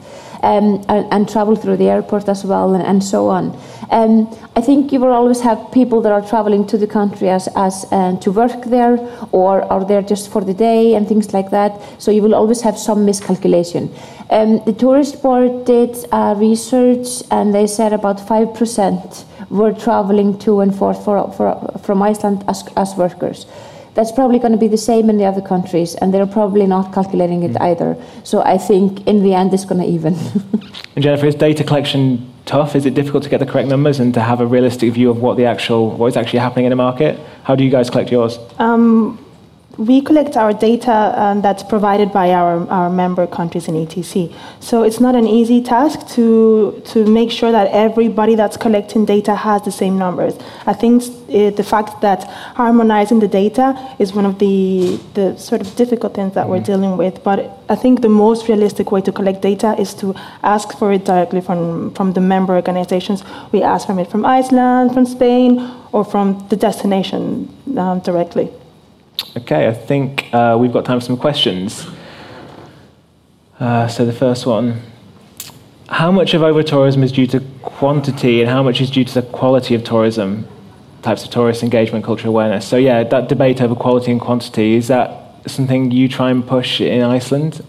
um, 0.44 0.84
and, 0.90 1.12
and, 1.12 1.30
travel 1.30 1.56
through 1.56 1.78
the 1.78 1.90
airport 1.90 2.28
as 2.28 2.44
well 2.44 2.74
and, 2.74 2.84
and 2.84 3.02
so 3.02 3.30
on. 3.30 3.58
Um, 3.92 4.28
I 4.58 4.62
think 4.62 4.92
you 4.92 5.00
will 5.00 5.14
always 5.14 5.40
have 5.42 5.72
people 5.72 6.02
that 6.02 6.12
are 6.12 6.22
traveling 6.22 6.68
to 6.68 6.78
the 6.78 6.86
country 6.86 7.30
as, 7.30 7.48
as 7.56 7.86
uh, 7.92 8.18
to 8.20 8.32
work 8.32 8.66
there 8.66 8.98
or 9.32 9.64
are 9.72 9.86
there 9.86 10.02
just 10.02 10.30
for 10.30 10.44
the 10.44 10.54
day 10.54 10.96
and 10.96 11.08
things 11.08 11.34
like 11.34 11.50
that. 11.52 11.82
So 11.98 12.12
you 12.12 12.22
will 12.22 12.36
always 12.36 12.62
have 12.62 12.78
some 12.78 13.06
miscalculation. 13.06 13.94
Um, 14.30 14.64
the 14.66 14.74
tourist 14.74 15.22
board 15.22 15.66
did 15.66 15.96
uh, 16.12 16.36
research 16.38 17.24
and 17.32 17.56
they 17.56 17.66
said 17.66 17.94
about 17.94 18.18
5% 18.18 19.26
were 19.50 19.74
traveling 19.74 20.38
to 20.40 20.60
and 20.60 20.76
forth 20.76 21.06
for, 21.06 21.32
for, 21.34 21.80
from 21.84 22.02
Iceland 22.02 22.44
as, 22.50 22.68
as 22.76 22.96
workers 22.96 23.46
that's 23.94 24.12
probably 24.12 24.40
going 24.40 24.52
to 24.52 24.58
be 24.58 24.68
the 24.68 24.78
same 24.78 25.10
in 25.10 25.18
the 25.18 25.26
other 25.26 25.42
countries, 25.42 25.96
and 25.96 26.14
they're 26.14 26.26
probably 26.26 26.66
not 26.66 26.94
calculating 26.94 27.44
it 27.44 27.52
mm. 27.52 27.62
either. 27.62 27.98
So 28.24 28.42
I 28.42 28.58
think 28.58 29.06
in 29.08 29.24
the 29.24 29.34
end, 29.34 29.54
it's 29.54 29.66
going 29.66 29.82
to 29.82 29.88
even. 29.88 30.16
and 30.96 31.04
Jennifer, 31.04 31.28
is 31.28 31.36
data 31.36 31.64
collection 31.64 32.32
tough? 32.46 32.76
Is 32.76 32.86
it 32.86 32.94
difficult 32.94 33.24
to 33.24 33.30
get 33.30 33.40
the 33.40 33.46
correct 33.46 33.68
numbers 33.68 34.00
and 34.00 34.14
to 34.14 34.22
have 34.22 34.42
a 34.42 34.46
realistic 34.46 34.92
view 34.94 35.10
of 35.10 35.22
what 35.22 35.38
the 35.38 35.46
actual 35.46 35.92
what 35.92 36.08
is 36.08 36.18
actually 36.18 36.40
happening 36.40 36.66
in 36.66 36.70
the 36.72 36.76
market? 36.76 37.20
How 37.44 37.56
do 37.56 37.64
you 37.64 37.70
guys 37.70 37.90
collect 37.90 38.12
yours? 38.12 38.40
Um, 38.60 39.23
we 39.78 40.02
collect 40.02 40.38
our 40.38 40.54
data 40.54 41.14
um, 41.20 41.42
that's 41.42 41.64
provided 41.64 42.12
by 42.12 42.32
our, 42.32 42.68
our 42.70 42.92
member 42.92 43.26
countries 43.26 43.68
in 43.68 43.74
ETC. 43.74 44.32
So 44.60 44.84
it's 44.84 45.00
not 45.00 45.16
an 45.16 45.26
easy 45.26 45.64
task 45.64 46.08
to, 46.10 46.80
to 46.86 47.06
make 47.08 47.32
sure 47.32 47.52
that 47.52 47.72
everybody 47.72 48.36
that's 48.36 48.56
collecting 48.56 49.06
data 49.06 49.34
has 49.34 49.64
the 49.64 49.72
same 49.72 49.98
numbers. 49.98 50.36
I 50.68 50.74
think 50.74 51.02
it, 51.28 51.58
the 51.58 51.64
fact 51.64 52.02
that 52.02 52.24
harmonizing 52.56 53.20
the 53.20 53.28
data 53.28 53.96
is 53.98 54.14
one 54.14 54.28
of 54.28 54.38
the, 54.38 55.00
the 55.16 55.36
sort 55.38 55.62
of 55.62 55.76
difficult 55.76 56.14
things 56.14 56.36
that 56.36 56.42
mm-hmm. 56.42 56.52
we're 56.52 56.60
dealing 56.64 56.96
with. 56.96 57.24
But 57.24 57.60
I 57.68 57.76
think 57.76 58.02
the 58.02 58.10
most 58.10 58.48
realistic 58.48 58.92
way 58.92 59.02
to 59.02 59.12
collect 59.12 59.42
data 59.42 59.76
is 59.80 59.96
to 59.96 60.14
ask 60.44 60.78
for 60.78 60.94
it 60.94 61.06
directly 61.06 61.42
from, 61.42 61.96
from 61.96 62.14
the 62.14 62.22
member 62.22 62.54
organizations. 62.54 63.24
We 63.52 63.64
ask 63.64 63.88
for 63.88 64.00
it 64.00 64.12
from 64.12 64.24
Iceland, 64.24 64.94
from 64.94 65.08
Spain, 65.08 65.68
or 65.92 66.06
from 66.06 66.46
the 66.50 66.56
destination 66.56 67.50
um, 67.76 68.00
directly. 68.02 68.52
Okay, 69.36 69.68
I 69.68 69.74
think 69.74 70.32
uh, 70.32 70.56
we've 70.60 70.72
got 70.72 70.86
time 70.86 71.00
for 71.00 71.06
some 71.06 71.18
questions. 71.18 71.88
Uh, 73.60 73.88
so 73.88 74.06
the 74.06 74.14
first 74.14 74.46
one 74.46 74.82
How 75.90 76.12
much 76.12 76.34
of 76.34 76.44
over 76.44 76.62
tourism 76.62 77.04
is 77.04 77.12
due 77.12 77.28
to 77.28 77.40
quantity 77.62 78.42
and 78.42 78.50
how 78.50 78.62
much 78.62 78.80
is 78.80 78.92
due 78.92 79.04
to 79.04 79.14
the 79.14 79.22
quality 79.22 79.74
of 79.74 79.84
tourism, 79.84 80.48
types 81.02 81.24
of 81.24 81.32
tourist 81.32 81.64
engagement, 81.64 82.06
cultural 82.06 82.32
awareness? 82.34 82.68
So, 82.68 82.78
yeah, 82.78 83.04
that 83.04 83.28
debate 83.28 83.62
over 83.62 83.76
quality 83.76 84.12
and 84.12 84.22
quantity, 84.22 84.76
is 84.76 84.88
that 84.88 85.36
something 85.48 85.92
you 85.92 86.08
try 86.08 86.30
and 86.30 86.46
push 86.46 86.80
in 86.80 87.02
Iceland? 87.02 87.66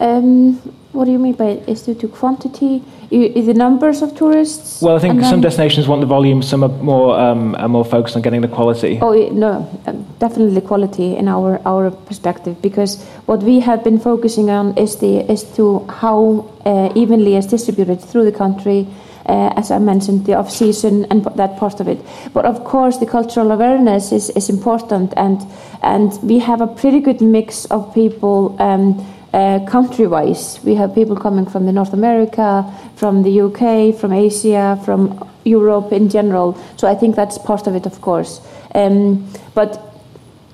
Um, 0.00 0.56
what 0.92 1.06
do 1.06 1.12
you 1.12 1.18
mean 1.18 1.34
by 1.34 1.62
is 1.66 1.82
due 1.82 1.94
to 1.94 2.08
quantity? 2.08 2.82
the 3.10 3.54
numbers 3.54 4.02
of 4.02 4.14
tourists? 4.14 4.82
Well, 4.82 4.96
I 4.96 4.98
think 4.98 5.22
some 5.22 5.40
destinations 5.40 5.88
want 5.88 6.00
the 6.00 6.06
volume, 6.06 6.42
some 6.42 6.62
are 6.62 6.68
more 6.68 7.18
um, 7.18 7.54
are 7.54 7.68
more 7.68 7.84
focused 7.84 8.16
on 8.16 8.22
getting 8.22 8.42
the 8.42 8.48
quality. 8.48 8.98
Oh 9.00 9.14
no, 9.30 9.80
um, 9.86 9.97
definitely 10.18 10.60
quality 10.60 11.16
in 11.16 11.28
our 11.28 11.60
our 11.64 11.90
perspective 11.90 12.60
because 12.62 13.02
what 13.26 13.42
we 13.42 13.60
have 13.60 13.84
been 13.84 13.98
focusing 13.98 14.50
on 14.50 14.76
is 14.76 14.96
the 14.96 15.30
is 15.32 15.44
to 15.56 15.86
how 15.88 16.44
uh, 16.64 16.92
evenly 16.94 17.36
is 17.36 17.46
distributed 17.46 18.00
through 18.00 18.24
the 18.24 18.36
country. 18.36 18.86
Uh, 19.26 19.52
as 19.56 19.70
I 19.70 19.78
mentioned, 19.78 20.24
the 20.24 20.34
off 20.34 20.50
season 20.50 21.04
and 21.10 21.22
that 21.36 21.58
part 21.58 21.80
of 21.80 21.88
it. 21.88 21.98
But 22.32 22.46
of 22.46 22.64
course, 22.64 22.96
the 22.96 23.04
cultural 23.04 23.52
awareness 23.52 24.10
is, 24.10 24.30
is 24.30 24.48
important, 24.48 25.12
and 25.16 25.46
and 25.82 26.18
we 26.22 26.38
have 26.38 26.62
a 26.62 26.66
pretty 26.66 27.00
good 27.00 27.20
mix 27.20 27.66
of 27.66 27.92
people. 27.94 28.56
Um, 28.58 29.06
uh, 29.34 29.60
country-wise. 29.66 30.58
We 30.64 30.74
have 30.74 30.94
people 30.94 31.14
coming 31.14 31.44
from 31.44 31.66
the 31.66 31.72
North 31.72 31.92
America, 31.92 32.64
from 32.96 33.22
the 33.22 33.42
UK, 33.42 33.94
from 33.94 34.10
Asia, 34.10 34.80
from 34.86 35.30
Europe 35.44 35.92
in 35.92 36.08
general. 36.08 36.56
So 36.78 36.88
I 36.88 36.94
think 36.94 37.14
that's 37.14 37.36
part 37.36 37.66
of 37.66 37.74
it, 37.74 37.84
of 37.84 38.00
course. 38.00 38.40
Um, 38.74 39.30
but 39.54 39.87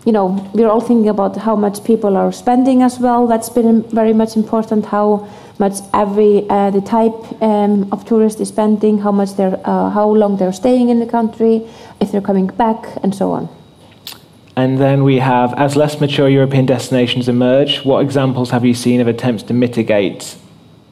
you 0.05 0.13
know, 0.13 0.51
we're 0.53 0.69
all 0.69 0.81
thinking 0.81 1.09
about 1.09 1.37
how 1.37 1.57
much 1.57 1.83
people 1.85 2.17
are 2.17 2.31
spending 2.31 2.83
as 2.83 2.99
well. 2.99 3.27
That's 3.27 3.49
been 3.49 3.83
very 3.85 4.13
much 4.13 4.37
important. 4.37 4.87
How 4.87 5.27
much 5.59 5.75
every 5.95 6.49
uh, 6.51 6.71
the 6.71 6.81
type 6.81 7.43
um, 7.43 7.91
of 7.93 8.05
tourist 8.05 8.41
is 8.41 8.49
spending, 8.49 8.99
how 8.99 9.13
much 9.13 9.35
they're, 9.35 9.61
uh, 9.65 9.91
how 9.91 10.09
long 10.09 10.37
they're 10.37 10.53
staying 10.53 10.89
in 10.91 11.01
the 11.01 11.07
country, 11.07 11.67
if 12.01 12.13
they're 12.13 12.21
coming 12.21 12.49
back, 12.49 12.85
and 13.03 13.15
so 13.15 13.33
on. 13.33 13.49
And 14.57 14.79
then 14.79 15.03
we 15.05 15.19
have, 15.19 15.53
as 15.55 15.75
less 15.75 16.01
mature 16.01 16.29
European 16.29 16.67
destinations 16.67 17.29
emerge, 17.29 17.85
what 17.85 18.01
examples 18.01 18.51
have 18.51 18.65
you 18.65 18.75
seen 18.75 19.01
of 19.01 19.09
attempts 19.09 19.43
to 19.45 19.55
mitigate 19.55 20.37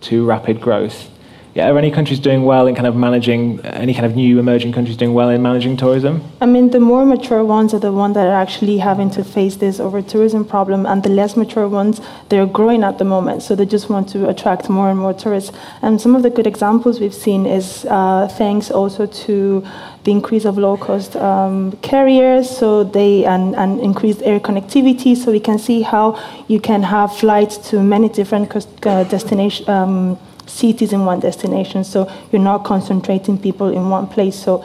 too 0.00 0.24
rapid 0.24 0.60
growth? 0.60 1.11
Yeah, 1.54 1.68
are 1.68 1.76
any 1.76 1.90
countries 1.90 2.18
doing 2.18 2.44
well 2.44 2.66
in 2.66 2.74
kind 2.74 2.86
of 2.86 2.96
managing, 2.96 3.60
any 3.60 3.92
kind 3.92 4.06
of 4.06 4.16
new 4.16 4.38
emerging 4.38 4.72
countries 4.72 4.96
doing 4.96 5.12
well 5.12 5.28
in 5.28 5.42
managing 5.42 5.76
tourism? 5.76 6.24
I 6.40 6.46
mean, 6.46 6.70
the 6.70 6.80
more 6.80 7.04
mature 7.04 7.44
ones 7.44 7.74
are 7.74 7.78
the 7.78 7.92
ones 7.92 8.14
that 8.14 8.26
are 8.26 8.40
actually 8.40 8.78
having 8.78 9.10
to 9.10 9.22
face 9.22 9.56
this 9.56 9.78
over 9.78 10.00
tourism 10.00 10.46
problem, 10.46 10.86
and 10.86 11.02
the 11.02 11.10
less 11.10 11.36
mature 11.36 11.68
ones, 11.68 12.00
they're 12.30 12.46
growing 12.46 12.82
at 12.82 12.96
the 12.96 13.04
moment, 13.04 13.42
so 13.42 13.54
they 13.54 13.66
just 13.66 13.90
want 13.90 14.08
to 14.10 14.30
attract 14.30 14.70
more 14.70 14.88
and 14.88 14.98
more 14.98 15.12
tourists. 15.12 15.52
And 15.82 16.00
some 16.00 16.16
of 16.16 16.22
the 16.22 16.30
good 16.30 16.46
examples 16.46 17.00
we've 17.00 17.12
seen 17.14 17.44
is 17.44 17.84
uh, 17.90 18.28
thanks 18.28 18.70
also 18.70 19.04
to 19.04 19.62
the 20.04 20.10
increase 20.10 20.46
of 20.46 20.56
low-cost 20.56 21.16
um, 21.16 21.72
carriers, 21.82 22.48
so 22.48 22.82
they 22.82 23.26
and, 23.26 23.54
and 23.56 23.78
increased 23.78 24.22
air 24.22 24.40
connectivity. 24.40 25.14
So 25.14 25.30
we 25.30 25.40
can 25.40 25.58
see 25.58 25.82
how 25.82 26.18
you 26.48 26.60
can 26.60 26.82
have 26.82 27.14
flights 27.14 27.58
to 27.70 27.82
many 27.82 28.08
different 28.08 28.56
uh, 28.86 29.04
destinations. 29.04 29.68
Um, 29.68 30.18
cities 30.52 30.92
in 30.92 31.04
one 31.04 31.20
destination. 31.20 31.84
So 31.84 32.10
you're 32.30 32.42
not 32.42 32.64
concentrating 32.64 33.38
people 33.38 33.68
in 33.68 33.88
one 33.88 34.06
place. 34.06 34.36
So 34.36 34.64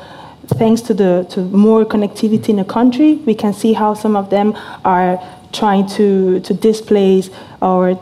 thanks 0.60 0.82
to 0.82 0.94
the 0.94 1.26
to 1.32 1.42
more 1.42 1.86
connectivity 1.86 2.50
in 2.50 2.58
the 2.58 2.66
country, 2.66 3.16
we 3.26 3.36
can 3.36 3.54
see 3.54 3.74
how 3.74 3.94
some 3.94 4.16
of 4.16 4.30
them 4.30 4.56
are 4.84 5.20
trying 5.54 5.88
to 5.98 6.40
to 6.42 6.54
displace 6.54 7.30
or 7.62 8.00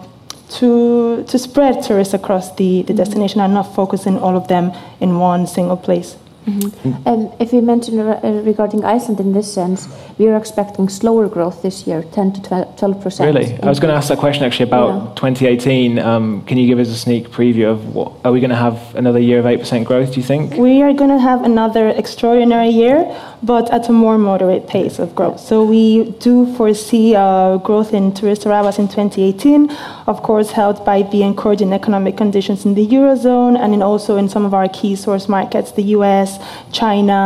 to 0.58 1.24
to 1.24 1.38
spread 1.40 1.84
tourists 1.84 2.14
across 2.14 2.56
the, 2.56 2.82
the 2.82 2.94
mm-hmm. 2.94 2.96
destination 2.98 3.42
and 3.42 3.54
not 3.54 3.74
focusing 3.76 4.18
all 4.20 4.36
of 4.36 4.48
them 4.48 4.72
in 5.00 5.20
one 5.20 5.48
single 5.48 5.78
place. 5.78 6.18
Mm-hmm. 6.46 7.08
Um, 7.08 7.34
if 7.40 7.52
we 7.52 7.62
mention 7.62 8.00
uh, 8.00 8.20
regarding 8.46 8.86
Iceland 8.86 9.20
in 9.20 9.34
this 9.34 9.52
sense, 9.52 9.88
we 10.18 10.28
are 10.28 10.38
expecting 10.38 10.90
slower 10.90 11.28
growth 11.28 11.62
this 11.64 11.88
year, 11.88 12.04
10 12.04 12.34
to 12.34 12.68
12 12.78 13.02
percent. 13.02 13.36
Really? 13.36 13.60
I 13.62 13.68
was 13.68 13.80
going 13.80 13.92
to 13.92 13.98
ask 13.98 14.10
that 14.10 14.20
question 14.20 14.44
actually 14.44 14.68
about 14.68 14.94
yeah. 14.94 15.16
2018. 15.16 16.00
Um, 16.00 16.46
can 16.46 16.58
you 16.58 16.68
give 16.68 16.80
us 16.80 16.90
a 16.90 16.96
sneak 16.96 17.30
preview 17.30 17.72
of 17.72 17.96
what 17.96 18.14
are 18.24 18.32
we 18.32 18.40
going 18.40 18.52
to 18.52 18.56
have 18.56 18.96
another 18.96 19.20
year 19.20 19.40
of 19.40 19.46
8% 19.46 19.86
growth? 19.86 20.14
Do 20.14 20.20
you 20.20 20.26
think? 20.26 20.54
We 20.54 20.82
are 20.84 20.94
going 20.94 21.10
to 21.10 21.20
have 21.20 21.44
another 21.44 21.90
extraordinary 21.90 22.70
year, 22.70 22.98
but 23.42 23.72
at 23.72 23.90
a 23.90 23.92
more 23.92 24.18
moderate 24.18 24.68
pace 24.68 25.00
of 25.00 25.16
growth. 25.16 25.40
So 25.40 25.64
we 25.64 26.12
do 26.20 26.54
foresee 26.56 27.16
uh, 27.16 27.58
growth 27.58 27.94
in 27.94 28.14
tourist 28.14 28.46
arrivals 28.46 28.78
in 28.78 28.88
2018, 28.88 29.72
of 30.08 30.22
course, 30.22 30.52
helped 30.52 30.86
by 30.86 31.02
the 31.02 31.24
encouraging 31.24 31.74
economic 31.74 32.18
conditions 32.18 32.66
in 32.66 32.76
the 32.76 32.86
eurozone 32.86 33.58
and 33.58 33.74
in 33.74 33.82
also 33.82 34.18
in 34.18 34.30
some 34.30 34.46
of 34.46 34.54
our 34.54 34.68
key 34.70 34.96
source 34.96 35.28
markets, 35.28 35.72
the 35.72 35.84
U.S. 35.98 36.35
China, 36.72 37.20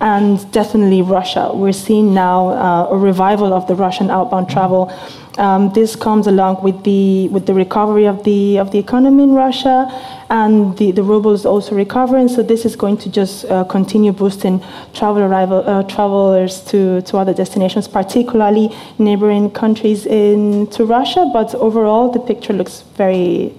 and 0.00 0.50
definitely 0.52 1.02
Russia. 1.02 1.50
We're 1.54 1.72
seeing 1.72 2.14
now 2.14 2.48
uh, 2.48 2.88
a 2.90 2.96
revival 2.96 3.52
of 3.52 3.66
the 3.66 3.74
Russian 3.74 4.10
outbound 4.10 4.50
travel. 4.50 4.92
Um, 5.38 5.72
this 5.72 5.96
comes 5.96 6.26
along 6.28 6.62
with 6.62 6.84
the 6.84 7.28
with 7.28 7.46
the 7.46 7.54
recovery 7.54 8.06
of 8.06 8.22
the 8.22 8.58
of 8.58 8.70
the 8.70 8.78
economy 8.78 9.24
in 9.24 9.34
Russia, 9.34 9.90
and 10.30 10.76
the, 10.78 10.92
the 10.92 11.02
ruble 11.02 11.32
is 11.32 11.44
also 11.44 11.74
recovering. 11.74 12.28
So 12.28 12.42
this 12.42 12.64
is 12.64 12.76
going 12.76 12.98
to 12.98 13.10
just 13.10 13.44
uh, 13.46 13.64
continue 13.64 14.12
boosting 14.12 14.62
travel 14.92 15.22
arrival 15.22 15.64
uh, 15.66 15.82
travelers 15.84 16.60
to, 16.66 17.02
to 17.02 17.18
other 17.18 17.34
destinations, 17.34 17.88
particularly 17.88 18.70
neighboring 18.98 19.50
countries 19.50 20.06
in 20.06 20.68
to 20.68 20.84
Russia. 20.84 21.28
But 21.32 21.54
overall, 21.56 22.12
the 22.12 22.20
picture 22.20 22.52
looks 22.52 22.82
very 22.96 23.54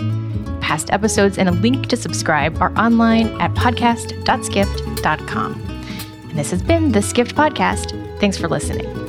Past 0.61 0.91
episodes 0.91 1.37
and 1.37 1.47
a 1.47 1.53
link 1.53 1.85
to 1.87 1.95
subscribe 1.95 2.61
are 2.61 2.77
online 2.77 3.27
at 3.39 3.53
podcast.skift.com. 3.53 5.53
And 6.29 6.37
this 6.37 6.51
has 6.51 6.61
been 6.61 6.91
the 6.91 7.01
Skift 7.01 7.35
Podcast. 7.35 8.19
Thanks 8.19 8.37
for 8.37 8.49
listening. 8.49 9.06